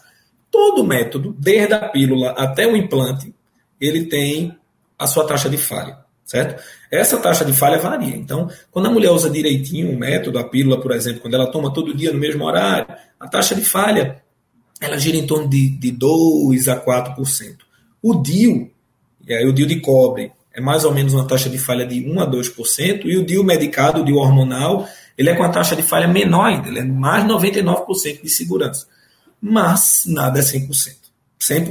Todo 0.50 0.82
método, 0.82 1.36
desde 1.38 1.74
a 1.74 1.88
pílula 1.88 2.30
até 2.30 2.66
o 2.66 2.74
implante, 2.74 3.32
ele 3.80 4.06
tem 4.06 4.56
a 4.98 5.06
sua 5.06 5.24
taxa 5.24 5.48
de 5.48 5.58
falha 5.58 6.07
certo? 6.28 6.62
Essa 6.90 7.16
taxa 7.16 7.44
de 7.44 7.54
falha 7.54 7.78
varia. 7.78 8.14
Então, 8.14 8.50
quando 8.70 8.86
a 8.86 8.90
mulher 8.90 9.10
usa 9.10 9.30
direitinho 9.30 9.90
o 9.90 9.98
método, 9.98 10.38
a 10.38 10.44
pílula, 10.44 10.78
por 10.78 10.92
exemplo, 10.92 11.22
quando 11.22 11.34
ela 11.34 11.50
toma 11.50 11.72
todo 11.72 11.96
dia 11.96 12.12
no 12.12 12.18
mesmo 12.18 12.44
horário, 12.44 12.86
a 13.18 13.26
taxa 13.26 13.54
de 13.54 13.62
falha 13.62 14.22
ela 14.80 14.98
gira 14.98 15.16
em 15.16 15.26
torno 15.26 15.48
de, 15.48 15.70
de 15.70 15.90
2 15.90 16.68
a 16.68 16.78
4%. 16.78 17.56
O 18.02 18.14
DIU, 18.14 18.70
e 19.26 19.34
aí 19.34 19.46
o 19.46 19.52
DIU 19.52 19.66
de 19.66 19.80
cobre, 19.80 20.30
é 20.52 20.60
mais 20.60 20.84
ou 20.84 20.92
menos 20.92 21.14
uma 21.14 21.26
taxa 21.26 21.48
de 21.48 21.58
falha 21.58 21.86
de 21.86 22.06
1 22.08 22.20
a 22.20 22.30
2%, 22.30 23.04
e 23.06 23.16
o 23.16 23.24
DIU 23.24 23.42
medicado, 23.42 24.02
o 24.02 24.04
DIU 24.04 24.16
hormonal, 24.16 24.86
ele 25.16 25.30
é 25.30 25.34
com 25.34 25.42
a 25.42 25.48
taxa 25.48 25.74
de 25.74 25.82
falha 25.82 26.06
menor 26.06 26.44
ainda, 26.44 26.68
ele 26.68 26.80
é 26.80 26.84
mais 26.84 27.24
99% 27.24 28.22
de 28.22 28.28
segurança. 28.28 28.86
Mas 29.40 30.02
nada 30.06 30.38
é 30.38 30.42
100%. 30.42 30.97
100%, 31.40 31.68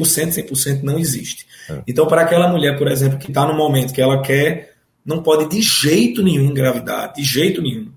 100% 0.49 0.83
não 0.83 0.97
existe. 0.97 1.45
É. 1.69 1.81
Então, 1.87 2.07
para 2.07 2.21
aquela 2.21 2.47
mulher, 2.47 2.77
por 2.77 2.87
exemplo, 2.87 3.17
que 3.17 3.29
está 3.29 3.45
no 3.45 3.53
momento 3.53 3.93
que 3.93 4.01
ela 4.01 4.21
quer, 4.21 4.73
não 5.05 5.21
pode 5.21 5.49
de 5.49 5.61
jeito 5.61 6.23
nenhum 6.23 6.45
engravidar, 6.45 7.13
de 7.13 7.23
jeito 7.23 7.61
nenhum. 7.61 7.91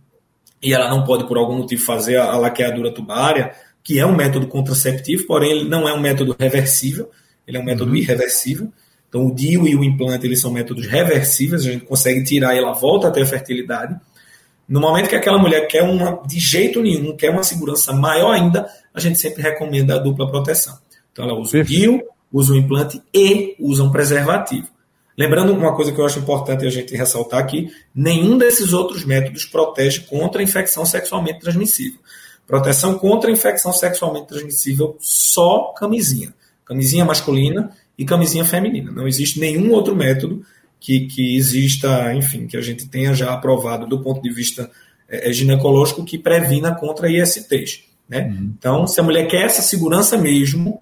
e 0.62 0.74
ela 0.74 0.88
não 0.88 1.04
pode, 1.04 1.26
por 1.26 1.38
algum 1.38 1.56
motivo, 1.56 1.82
fazer 1.82 2.16
a, 2.16 2.24
a 2.24 2.36
laqueadura 2.36 2.92
tubária, 2.92 3.52
que 3.82 3.98
é 3.98 4.06
um 4.06 4.14
método 4.14 4.46
contraceptivo, 4.46 5.26
porém 5.26 5.52
ele 5.52 5.68
não 5.68 5.88
é 5.88 5.94
um 5.94 6.00
método 6.00 6.36
reversível, 6.38 7.10
ele 7.46 7.56
é 7.56 7.60
um 7.60 7.64
método 7.64 7.90
uhum. 7.90 7.96
irreversível. 7.96 8.72
Então, 9.08 9.26
o 9.26 9.34
DIU 9.34 9.66
e 9.66 9.74
o 9.74 9.82
implante 9.82 10.24
eles 10.26 10.40
são 10.40 10.52
métodos 10.52 10.86
reversíveis, 10.86 11.66
a 11.66 11.72
gente 11.72 11.84
consegue 11.84 12.22
tirar 12.22 12.54
e 12.54 12.58
ela 12.58 12.72
volta 12.72 13.08
a 13.08 13.10
ter 13.10 13.26
fertilidade. 13.26 13.98
No 14.68 14.80
momento 14.80 15.08
que 15.08 15.16
aquela 15.16 15.38
mulher 15.38 15.66
quer 15.66 15.82
uma, 15.82 16.22
de 16.24 16.38
jeito 16.38 16.80
nenhum, 16.80 17.16
quer 17.16 17.30
uma 17.30 17.42
segurança 17.42 17.92
maior 17.92 18.32
ainda, 18.32 18.68
a 18.94 19.00
gente 19.00 19.18
sempre 19.18 19.42
recomenda 19.42 19.96
a 19.96 19.98
dupla 19.98 20.30
proteção. 20.30 20.78
Então, 21.12 21.24
ela 21.24 21.38
usa 21.38 21.58
o 21.58 21.64
DIU, 21.64 22.02
usa 22.32 22.52
o 22.52 22.56
implante 22.56 23.02
e 23.12 23.56
usa 23.58 23.82
um 23.82 23.90
preservativo. 23.90 24.68
Lembrando 25.16 25.52
uma 25.52 25.74
coisa 25.74 25.92
que 25.92 26.00
eu 26.00 26.06
acho 26.06 26.18
importante 26.18 26.66
a 26.66 26.70
gente 26.70 26.96
ressaltar 26.96 27.40
aqui: 27.40 27.70
nenhum 27.94 28.38
desses 28.38 28.72
outros 28.72 29.04
métodos 29.04 29.44
protege 29.44 30.00
contra 30.00 30.40
a 30.40 30.44
infecção 30.44 30.86
sexualmente 30.86 31.40
transmissível. 31.40 32.00
Proteção 32.46 32.98
contra 32.98 33.30
a 33.30 33.32
infecção 33.32 33.72
sexualmente 33.72 34.28
transmissível, 34.28 34.96
só 34.98 35.74
camisinha. 35.76 36.34
Camisinha 36.64 37.04
masculina 37.04 37.70
e 37.98 38.04
camisinha 38.04 38.44
feminina. 38.44 38.90
Não 38.90 39.06
existe 39.06 39.38
nenhum 39.38 39.72
outro 39.72 39.94
método 39.94 40.42
que, 40.80 41.00
que 41.00 41.36
exista, 41.36 42.14
enfim, 42.14 42.46
que 42.46 42.56
a 42.56 42.62
gente 42.62 42.88
tenha 42.88 43.12
já 43.12 43.32
aprovado 43.32 43.86
do 43.86 44.00
ponto 44.00 44.22
de 44.22 44.32
vista 44.32 44.70
é, 45.08 45.28
é 45.28 45.32
ginecológico 45.32 46.04
que 46.04 46.18
previna 46.18 46.74
contra 46.74 47.10
ISTs. 47.10 47.84
Né? 48.08 48.22
Uhum. 48.22 48.54
Então, 48.58 48.86
se 48.86 48.98
a 48.98 49.02
mulher 49.02 49.28
quer 49.28 49.42
essa 49.42 49.60
segurança 49.60 50.16
mesmo, 50.16 50.80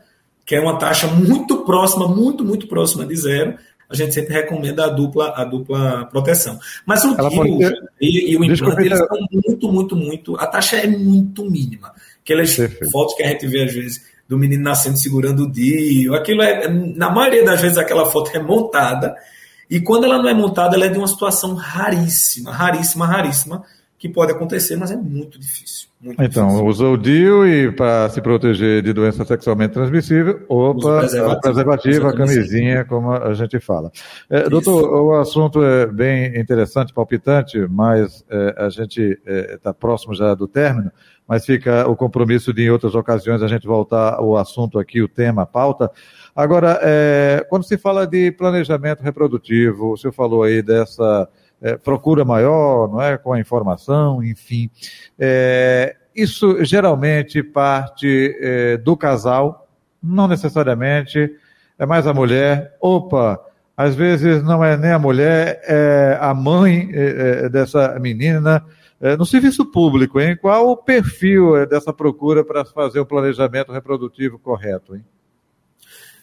quer 0.48 0.60
uma 0.60 0.78
taxa 0.78 1.06
muito 1.06 1.58
próxima, 1.58 2.08
muito, 2.08 2.42
muito 2.42 2.66
próxima 2.66 3.04
de 3.04 3.14
zero, 3.14 3.58
a 3.88 3.94
gente 3.94 4.14
sempre 4.14 4.32
recomenda 4.32 4.86
a 4.86 4.88
dupla, 4.88 5.34
a 5.36 5.44
dupla 5.44 6.06
proteção. 6.06 6.58
Mas 6.86 7.04
o 7.04 7.14
DIU 7.14 7.58
ter... 7.58 7.74
e, 8.00 8.32
e, 8.32 8.36
o 8.36 8.42
implante, 8.42 8.80
eles 8.80 8.98
são 8.98 9.18
muito, 9.30 9.70
muito, 9.70 9.96
muito. 9.96 10.36
A 10.36 10.46
taxa 10.46 10.76
é 10.76 10.86
muito 10.86 11.44
mínima. 11.44 11.92
Aquelas 12.22 12.56
Perfeito. 12.56 12.90
fotos 12.90 13.14
que 13.14 13.22
a 13.22 13.28
gente 13.28 13.46
vê 13.46 13.64
às 13.64 13.72
vezes 13.72 14.02
do 14.26 14.38
menino 14.38 14.62
nascendo 14.62 14.96
segurando 14.96 15.44
o 15.44 15.52
Dio. 15.52 16.14
Aquilo 16.14 16.42
é, 16.42 16.66
na 16.68 17.10
maioria 17.10 17.44
das 17.44 17.60
vezes, 17.60 17.76
aquela 17.76 18.06
foto 18.06 18.30
é 18.34 18.42
montada. 18.42 19.14
E 19.70 19.80
quando 19.80 20.04
ela 20.04 20.16
não 20.16 20.28
é 20.30 20.34
montada, 20.34 20.76
ela 20.76 20.86
é 20.86 20.88
de 20.88 20.98
uma 20.98 21.08
situação 21.08 21.54
raríssima, 21.54 22.52
raríssima, 22.52 23.06
raríssima, 23.06 23.64
que 23.98 24.08
pode 24.08 24.30
acontecer, 24.30 24.76
mas 24.76 24.90
é 24.90 24.96
muito 24.96 25.38
difícil. 25.38 25.88
Muito 26.00 26.22
então, 26.22 26.46
difícil. 26.46 26.66
usou 26.66 26.94
o 26.94 26.96
DIU 26.96 27.46
e 27.46 27.72
para 27.72 28.08
se 28.10 28.20
proteger 28.20 28.80
de 28.82 28.92
doença 28.92 29.24
sexualmente 29.24 29.74
transmissível, 29.74 30.44
opa, 30.48 31.00
preservativo, 31.00 31.40
preservativo 31.40 32.06
a 32.06 32.16
camisinha, 32.16 32.84
como 32.84 33.12
a 33.12 33.34
gente 33.34 33.58
fala. 33.58 33.90
É, 34.30 34.48
doutor, 34.48 34.88
o 34.88 35.14
assunto 35.18 35.64
é 35.64 35.86
bem 35.86 36.38
interessante, 36.38 36.94
palpitante, 36.94 37.58
mas 37.68 38.24
é, 38.30 38.54
a 38.56 38.68
gente 38.68 39.18
está 39.26 39.70
é, 39.70 39.72
próximo 39.72 40.14
já 40.14 40.34
do 40.34 40.46
término 40.46 40.92
mas 41.28 41.44
fica 41.44 41.86
o 41.86 41.94
compromisso 41.94 42.54
de 42.54 42.62
em 42.62 42.70
outras 42.70 42.94
ocasiões 42.94 43.42
a 43.42 43.46
gente 43.46 43.66
voltar 43.66 44.14
ao 44.14 44.38
assunto 44.38 44.78
aqui, 44.78 45.02
o 45.02 45.08
tema, 45.08 45.42
a 45.42 45.46
pauta. 45.46 45.90
Agora, 46.34 46.80
é, 46.82 47.44
quando 47.50 47.64
se 47.64 47.76
fala 47.76 48.06
de 48.06 48.32
planejamento 48.32 49.02
reprodutivo, 49.02 49.92
o 49.92 49.96
senhor 49.98 50.12
falou 50.14 50.42
aí 50.42 50.62
dessa 50.62 51.28
é, 51.60 51.76
procura 51.76 52.24
maior, 52.24 52.88
não 52.88 53.00
é, 53.00 53.18
com 53.18 53.32
a 53.32 53.40
informação, 53.40 54.22
enfim, 54.22 54.70
é, 55.18 55.96
isso 56.14 56.64
geralmente 56.64 57.42
parte 57.42 58.36
é, 58.40 58.76
do 58.76 58.96
casal, 58.96 59.68
não 60.02 60.28
necessariamente, 60.28 61.30
é 61.78 61.86
mais 61.86 62.06
a 62.06 62.14
mulher, 62.14 62.76
opa, 62.80 63.40
às 63.76 63.94
vezes 63.94 64.42
não 64.42 64.64
é 64.64 64.76
nem 64.76 64.90
a 64.90 64.98
mulher, 64.98 65.60
é 65.64 66.18
a 66.20 66.34
mãe 66.34 66.90
é, 66.92 67.44
é, 67.44 67.48
dessa 67.48 67.96
menina, 68.00 68.64
é, 69.00 69.16
no 69.16 69.24
serviço 69.24 69.64
público, 69.64 70.20
hein? 70.20 70.36
Qual 70.36 70.70
o 70.70 70.76
perfil 70.76 71.64
dessa 71.66 71.92
procura 71.92 72.44
para 72.44 72.64
fazer 72.64 72.98
o 72.98 73.06
planejamento 73.06 73.70
reprodutivo 73.70 74.36
correto, 74.36 74.96
hein? 74.96 75.04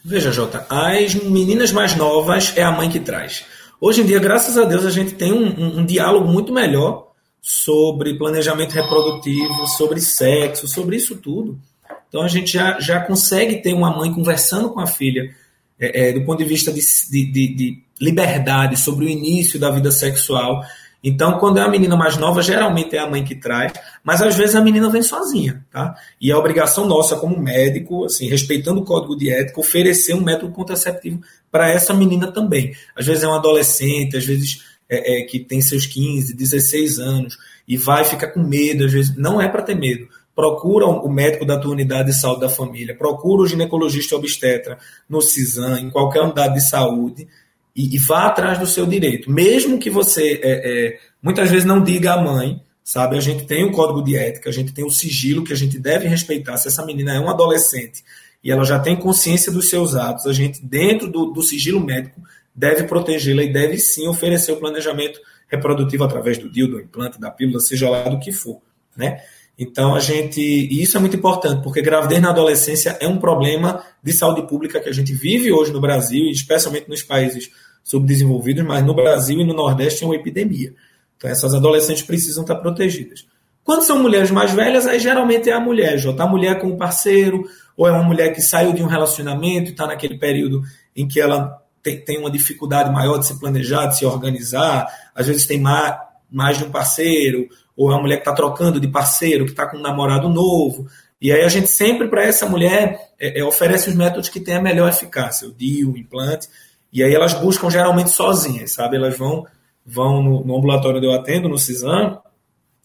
Veja, 0.04 0.32
Jota, 0.32 0.68
as 0.70 1.16
meninas 1.16 1.72
mais 1.72 1.96
novas 1.96 2.56
é 2.58 2.62
a 2.62 2.72
mãe 2.72 2.90
que 2.90 3.00
traz. 3.00 3.46
Hoje 3.80 4.02
em 4.02 4.06
dia, 4.06 4.20
graças 4.20 4.58
a 4.58 4.64
Deus, 4.64 4.86
a 4.86 4.90
gente 4.90 5.14
tem 5.14 5.34
um, 5.34 5.48
um, 5.48 5.80
um 5.80 5.86
diálogo 5.86 6.28
muito 6.28 6.54
melhor 6.54 7.12
sobre 7.42 8.18
planejamento 8.18 8.72
reprodutivo, 8.72 9.68
sobre 9.78 10.02
sexo, 10.02 10.68
sobre 10.68 10.96
isso 10.96 11.18
tudo. 11.18 11.60
Então 12.08 12.24
a 12.24 12.28
gente 12.28 12.52
já, 12.52 12.80
já 12.80 13.00
consegue 13.02 13.58
ter 13.58 13.74
uma 13.74 13.96
mãe 13.96 14.14
conversando 14.14 14.70
com 14.70 14.80
a 14.80 14.88
filha 14.88 15.36
é, 15.80 16.10
é, 16.10 16.14
do 16.14 16.24
ponto 16.26 16.40
de 16.40 16.46
vista 16.46 16.72
de, 16.72 16.82
de, 17.12 17.54
de, 17.54 17.86
liberdade 18.00 18.78
sobre 18.78 19.06
o 19.06 19.10
início 19.10 19.60
da 19.60 19.70
vida 19.70 19.92
sexual. 19.92 20.62
Então, 21.08 21.38
quando 21.38 21.60
é 21.60 21.62
a 21.62 21.70
menina 21.70 21.96
mais 21.96 22.18
nova, 22.18 22.42
geralmente 22.42 22.96
é 22.96 23.00
a 23.00 23.08
mãe 23.08 23.24
que 23.24 23.36
traz, 23.36 23.72
mas 24.04 24.24
às 24.24 24.36
vezes 24.36 24.56
a 24.56 24.62
menina 24.62 24.90
vem 24.90 25.04
sozinha, 25.04 25.64
tá? 25.72 25.94
E 26.20 26.32
é 26.32 26.36
obrigação 26.36 26.88
nossa, 26.88 27.16
como 27.16 27.40
médico, 27.40 28.06
assim, 28.06 28.28
respeitando 28.28 28.82
o 28.82 28.84
código 28.84 29.16
de 29.16 29.30
ética, 29.30 29.60
oferecer 29.60 30.16
um 30.16 30.24
método 30.24 30.52
contraceptivo 30.52 31.22
para 31.52 31.70
essa 31.70 31.94
menina 31.94 32.32
também. 32.32 32.74
Às 32.96 33.06
vezes 33.06 33.24
é 33.24 33.28
um 33.28 33.36
adolescente, 33.36 34.18
às 34.18 34.26
vezes 34.26 34.66
é, 34.90 35.22
é, 35.22 35.26
que 35.26 35.40
tem 35.40 35.62
seus 35.62 35.86
15, 35.86 36.36
16 36.36 36.98
anos 36.98 37.38
e 37.68 37.78
vai 37.78 38.04
ficar 38.04 38.30
com 38.30 38.40
medo, 38.40 38.86
às 38.86 38.92
vezes 38.92 39.16
não 39.16 39.40
é 39.40 39.48
para 39.48 39.62
ter 39.62 39.76
medo. 39.76 40.08
Procura 40.36 40.88
o 40.88 41.08
médico 41.08 41.46
da 41.46 41.60
tua 41.60 41.72
unidade 41.72 42.10
de 42.10 42.20
saúde 42.20 42.42
da 42.42 42.50
família, 42.50 42.98
procura 42.98 43.44
o 43.44 43.48
ginecologista 43.48 44.16
obstetra 44.16 44.80
no 45.08 45.22
CISAM, 45.22 45.82
em 45.82 45.90
qualquer 45.92 46.22
unidade 46.24 46.56
de 46.56 46.68
saúde, 46.68 47.28
e, 47.76 47.96
e 47.96 47.98
vá 48.00 48.28
atrás 48.28 48.58
do 48.58 48.66
seu 48.66 48.86
direito. 48.86 49.30
Mesmo 49.30 49.78
que 49.78 49.90
você 49.90 50.40
é, 50.42 50.88
é, 50.88 51.00
muitas 51.22 51.50
vezes 51.50 51.66
não 51.66 51.84
diga 51.84 52.14
à 52.14 52.22
mãe, 52.22 52.62
sabe? 52.84 53.18
A 53.18 53.22
gente 53.22 53.46
tem 53.46 53.66
um 53.66 53.72
código 53.72 54.04
de 54.04 54.16
ética, 54.16 54.50
a 54.50 54.54
gente 54.54 54.74
tem 54.74 54.86
um 54.86 54.90
sigilo 54.90 55.44
que 55.44 55.52
a 55.52 55.56
gente 55.56 55.78
deve 55.80 56.08
respeitar. 56.08 56.56
Se 56.58 56.68
essa 56.68 56.86
menina 56.86 57.14
é 57.16 57.20
um 57.20 57.30
adolescente 57.30 58.04
e 58.44 58.52
ela 58.52 58.64
já 58.64 58.80
tem 58.80 58.96
consciência 58.96 59.52
dos 59.52 59.70
seus 59.70 59.96
atos, 59.96 60.26
a 60.28 60.34
gente, 60.34 60.64
dentro 60.64 61.10
do, 61.10 61.32
do 61.32 61.42
sigilo 61.42 61.84
médico, 61.84 62.22
deve 62.56 62.84
protegê-la 62.84 63.44
e 63.44 63.52
deve 63.52 63.78
sim 63.78 64.08
oferecer 64.08 64.54
o 64.54 64.58
planejamento 64.58 65.20
reprodutivo 65.48 66.04
através 66.04 66.38
do 66.38 66.50
DIU, 66.50 66.68
do 66.68 66.80
implante, 66.80 67.20
da 67.20 67.30
pílula, 67.30 67.60
seja 67.60 67.90
lá 67.90 68.04
do 68.08 68.20
que 68.20 68.32
for, 68.32 68.62
né? 68.96 69.22
Então 69.58 69.96
a 69.96 70.00
gente, 70.00 70.42
e 70.42 70.82
isso 70.82 70.98
é 70.98 71.00
muito 71.00 71.16
importante, 71.16 71.64
porque 71.64 71.82
gravidez 71.82 72.22
na 72.22 72.30
adolescência 72.30 72.98
é 73.00 73.08
um 73.08 73.18
problema 73.18 73.82
de 74.04 74.12
saúde 74.12 74.46
pública 74.48 74.80
que 74.80 74.90
a 74.90 74.94
gente 74.94 75.14
vive 75.14 75.52
hoje 75.52 75.72
no 75.72 75.80
Brasil, 75.80 76.30
especialmente 76.30 76.90
nos 76.90 77.02
países 77.02 77.50
subdesenvolvidos, 77.84 78.66
mas 78.66 78.86
no 78.86 78.94
Brasil 78.94 79.40
e 79.40 79.46
no 79.46 79.54
Nordeste 79.54 80.04
é 80.04 80.08
uma 80.08 80.16
epidemia. 80.16 80.74
Então 81.16 81.30
essas 81.30 81.54
adolescentes 81.54 82.04
precisam 82.04 82.44
estar 82.44 82.56
protegidas. 82.56 83.26
Quando 83.64 83.82
são 83.82 84.02
mulheres 84.02 84.30
mais 84.30 84.52
velhas, 84.52 84.86
aí 84.86 85.00
geralmente 85.00 85.50
é 85.50 85.54
a 85.54 85.60
mulher, 85.60 85.98
já 85.98 86.14
tá 86.14 86.26
a 86.26 86.28
mulher 86.28 86.60
com 86.60 86.68
um 86.68 86.78
parceiro, 86.78 87.44
ou 87.76 87.88
é 87.88 87.92
uma 87.92 88.04
mulher 88.04 88.34
que 88.34 88.42
saiu 88.42 88.74
de 88.74 88.84
um 88.84 88.88
relacionamento 88.88 89.70
e 89.70 89.72
está 89.72 89.88
naquele 89.88 90.20
período 90.20 90.62
em 90.96 91.08
que 91.08 91.20
ela 91.20 91.62
tem, 91.82 92.00
tem, 92.04 92.20
uma 92.20 92.30
dificuldade 92.30 92.92
maior 92.92 93.18
de 93.18 93.28
se 93.28 93.40
planejar, 93.40 93.88
de 93.88 93.98
se 93.98 94.06
organizar, 94.06 94.88
às 95.16 95.28
vezes 95.28 95.48
tem 95.48 95.60
mais, 95.60 95.96
mais 96.30 96.58
de 96.58 96.64
um 96.64 96.72
parceiro, 96.72 97.48
ou 97.76 97.92
é 97.92 97.94
uma 97.94 98.02
mulher 98.02 98.18
que 98.18 98.22
está 98.22 98.34
trocando 98.34 98.80
de 98.80 98.88
parceiro, 98.88 99.46
que 99.46 99.52
está 99.52 99.68
com 99.68 99.78
um 99.78 99.82
namorado 99.82 100.30
novo. 100.30 100.88
E 101.22 101.32
aí 101.32 101.44
a 101.44 101.50
gente 101.50 101.68
sempre, 101.68 102.08
para 102.08 102.24
essa 102.24 102.46
mulher, 102.46 103.14
é, 103.20 103.40
é, 103.40 103.44
oferece 103.44 103.90
os 103.90 103.96
métodos 103.96 104.30
que 104.30 104.40
têm 104.40 104.56
a 104.56 104.62
melhor 104.62 104.90
eficácia, 104.90 105.48
o 105.48 105.52
DIU, 105.52 105.94
o 105.94 105.98
implante, 105.98 106.48
e 106.92 107.04
aí 107.04 107.14
elas 107.14 107.34
buscam 107.34 107.70
geralmente 107.70 108.12
sozinhas, 108.12 108.72
sabe? 108.72 108.96
Elas 108.96 109.18
vão, 109.18 109.46
vão 109.86 110.22
no, 110.22 110.46
no 110.46 110.58
ambulatório 110.58 110.98
onde 110.98 111.08
eu 111.08 111.14
atendo, 111.14 111.50
no 111.50 111.58
CISAM, 111.58 112.20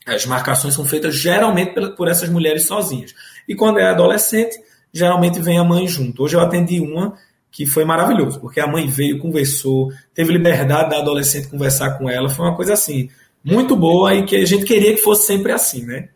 as 0.07 0.27
marcações 0.27 0.75
são 0.75 0.85
feitas 0.85 1.15
geralmente 1.15 1.75
por 1.97 2.09
essas 2.09 2.29
mulheres 2.29 2.67
sozinhas. 2.67 3.15
E 3.47 3.55
quando 3.55 3.79
é 3.79 3.85
adolescente, 3.85 4.59
geralmente 4.93 5.39
vem 5.39 5.59
a 5.59 5.65
mãe 5.65 5.87
junto. 5.87 6.23
Hoje 6.23 6.37
eu 6.37 6.41
atendi 6.41 6.81
uma 6.81 7.15
que 7.51 7.67
foi 7.67 7.85
maravilhoso, 7.85 8.41
porque 8.41 8.61
a 8.61 8.67
mãe 8.67 8.87
veio, 8.87 9.19
conversou, 9.19 9.91
teve 10.15 10.33
liberdade 10.33 10.91
da 10.91 10.99
adolescente 10.99 11.49
conversar 11.49 11.99
com 11.99 12.09
ela, 12.09 12.29
foi 12.29 12.47
uma 12.47 12.55
coisa 12.55 12.75
assim, 12.75 13.11
muito 13.45 13.75
boa 13.77 14.15
e 14.15 14.25
que 14.25 14.37
a 14.37 14.45
gente 14.45 14.65
queria 14.65 14.95
que 14.95 15.01
fosse 15.01 15.27
sempre 15.27 15.53
assim, 15.53 15.85
né? 15.85 16.09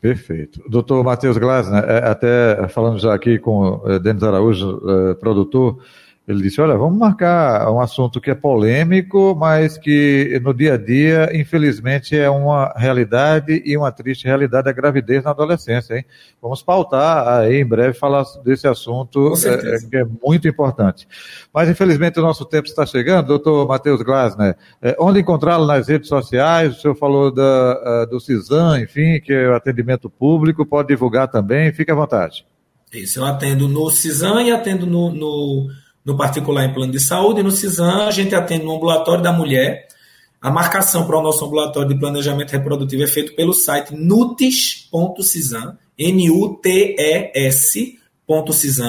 Perfeito. 0.00 0.60
Doutor 0.68 1.04
Matheus 1.04 1.38
Glasner, 1.38 1.84
é, 1.84 2.08
até 2.08 2.66
falando 2.68 2.98
já 2.98 3.14
aqui 3.14 3.38
com 3.38 3.82
é, 3.86 4.00
Denis 4.00 4.22
Araújo, 4.22 4.80
é, 4.88 5.14
produtor, 5.14 5.78
ele 6.26 6.40
disse: 6.40 6.60
Olha, 6.60 6.76
vamos 6.76 6.96
marcar 6.96 7.68
um 7.70 7.80
assunto 7.80 8.20
que 8.20 8.30
é 8.30 8.34
polêmico, 8.34 9.34
mas 9.34 9.76
que 9.76 10.40
no 10.42 10.54
dia 10.54 10.74
a 10.74 10.76
dia, 10.76 11.28
infelizmente, 11.34 12.16
é 12.16 12.30
uma 12.30 12.72
realidade 12.76 13.60
e 13.64 13.76
uma 13.76 13.90
triste 13.90 14.24
realidade 14.24 14.64
da 14.64 14.72
gravidez 14.72 15.24
na 15.24 15.30
adolescência. 15.30 15.96
Hein? 15.96 16.04
Vamos 16.40 16.62
pautar 16.62 17.26
aí 17.40 17.60
em 17.60 17.66
breve 17.66 17.94
falar 17.94 18.24
desse 18.44 18.68
assunto 18.68 19.32
é, 19.44 19.78
que 19.88 19.96
é 19.96 20.04
muito 20.24 20.46
importante. 20.46 21.08
Mas 21.52 21.68
infelizmente 21.68 22.20
o 22.20 22.22
nosso 22.22 22.44
tempo 22.44 22.68
está 22.68 22.86
chegando. 22.86 23.26
Doutor 23.26 23.66
Matheus 23.66 24.00
Glasner, 24.00 24.56
é, 24.80 24.96
onde 25.00 25.20
encontrá-lo 25.20 25.66
nas 25.66 25.88
redes 25.88 26.08
sociais? 26.08 26.76
O 26.76 26.80
senhor 26.80 26.94
falou 26.94 27.32
da, 27.32 28.04
do 28.04 28.20
CISAM, 28.20 28.80
enfim, 28.80 29.20
que 29.20 29.32
é 29.32 29.48
o 29.48 29.56
atendimento 29.56 30.08
público, 30.08 30.64
pode 30.64 30.88
divulgar 30.88 31.26
também, 31.26 31.72
fique 31.72 31.90
à 31.90 31.94
vontade. 31.96 32.46
Isso, 32.92 33.18
eu 33.18 33.24
atendo 33.24 33.66
no 33.66 33.90
CISAM 33.90 34.42
e 34.42 34.52
atendo 34.52 34.86
no, 34.86 35.10
no 35.10 35.68
no 36.04 36.16
particular 36.16 36.64
em 36.64 36.72
plano 36.72 36.92
de 36.92 37.00
saúde, 37.00 37.40
e 37.40 37.42
no 37.42 37.50
CISAM 37.50 38.06
a 38.06 38.10
gente 38.10 38.34
atende 38.34 38.64
no 38.64 38.74
ambulatório 38.74 39.22
da 39.22 39.32
mulher. 39.32 39.88
A 40.40 40.50
marcação 40.50 41.06
para 41.06 41.18
o 41.18 41.22
nosso 41.22 41.44
ambulatório 41.44 41.88
de 41.88 41.94
planejamento 41.94 42.50
reprodutivo 42.50 43.04
é 43.04 43.06
feito 43.06 43.34
pelo 43.36 43.52
site 43.52 43.94
N-U-T-E-S.cisam. 45.98 46.48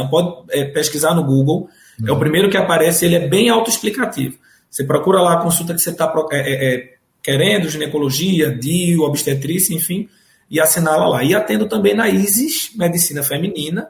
Pode 0.09 0.45
é, 0.49 0.65
pesquisar 0.65 1.13
no 1.13 1.23
Google. 1.23 1.69
Uhum. 1.99 2.07
É 2.07 2.11
o 2.11 2.17
primeiro 2.17 2.49
que 2.49 2.57
aparece, 2.57 3.05
ele 3.05 3.15
é 3.15 3.27
bem 3.27 3.49
autoexplicativo. 3.49 4.37
Você 4.69 4.83
procura 4.83 5.21
lá 5.21 5.33
a 5.33 5.41
consulta 5.43 5.75
que 5.75 5.81
você 5.81 5.91
está 5.91 6.11
é, 6.31 6.37
é, 6.37 6.73
é, 6.73 6.93
querendo, 7.21 7.69
ginecologia, 7.69 8.49
DIU, 8.49 9.03
obstetrícia, 9.03 9.75
enfim, 9.75 10.09
e 10.49 10.59
assinala 10.59 11.07
lá. 11.07 11.23
E 11.23 11.35
atendo 11.35 11.67
também 11.67 11.93
na 11.93 12.09
ISIS, 12.09 12.71
Medicina 12.75 13.21
Feminina, 13.21 13.89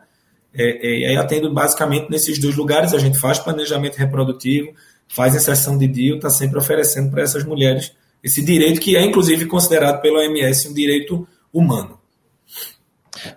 é, 0.56 1.14
é, 1.14 1.18
atendo 1.18 1.52
basicamente 1.54 2.10
nesses 2.10 2.40
dois 2.40 2.56
lugares, 2.56 2.94
a 2.94 3.00
gente 3.00 3.18
faz 3.20 3.40
planejamento 3.40 3.96
reprodutivo, 3.96 4.72
faz 5.08 5.36
inserção 5.36 5.78
de 5.78 5.88
DIU, 5.88 6.16
está 6.16 6.30
sempre 6.30 6.58
oferecendo 6.58 7.12
para 7.12 7.24
essas 7.24 7.44
mulheres 7.44 7.92
esse 8.24 8.44
direito 8.44 8.80
que 8.80 8.96
é, 8.96 9.04
inclusive, 9.04 9.46
considerado 9.46 10.02
pela 10.02 10.20
OMS 10.20 10.70
um 10.70 10.74
direito 10.74 11.28
humano. 11.52 12.00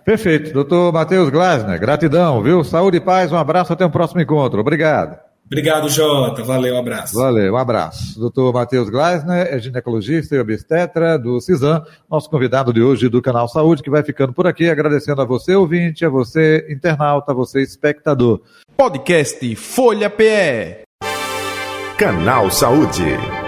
Perfeito. 0.03 0.53
Doutor 0.53 0.93
Matheus 0.93 1.29
Glasner, 1.29 1.79
gratidão, 1.79 2.41
viu? 2.41 2.63
Saúde 2.63 2.97
e 2.97 3.01
paz, 3.01 3.31
um 3.31 3.37
abraço, 3.37 3.73
até 3.73 3.83
o 3.83 3.89
um 3.89 3.91
próximo 3.91 4.21
encontro. 4.21 4.59
Obrigado. 4.59 5.26
Obrigado, 5.47 5.89
Jota. 5.89 6.43
Valeu, 6.43 6.75
um 6.75 6.77
abraço. 6.77 7.15
Valeu, 7.15 7.53
um 7.53 7.57
abraço. 7.57 8.19
Doutor 8.19 8.53
Matheus 8.53 8.89
Gleisner 8.89 9.47
é 9.49 9.57
ginecologista 9.57 10.35
e 10.35 10.39
obstetra 10.39 11.17
do 11.17 11.39
CISAM, 11.39 11.83
nosso 12.09 12.29
convidado 12.29 12.73
de 12.73 12.81
hoje 12.81 13.07
do 13.07 13.21
Canal 13.21 13.47
Saúde, 13.47 13.81
que 13.81 13.89
vai 13.89 14.03
ficando 14.03 14.33
por 14.33 14.45
aqui, 14.45 14.69
agradecendo 14.69 15.21
a 15.21 15.25
você, 15.25 15.55
ouvinte, 15.55 16.05
a 16.05 16.09
você, 16.09 16.67
internauta, 16.69 17.31
a 17.31 17.35
você, 17.35 17.61
espectador. 17.61 18.41
Podcast 18.75 19.55
Folha 19.55 20.09
PE. 20.09 20.83
Canal 21.97 22.51
Saúde. 22.51 23.46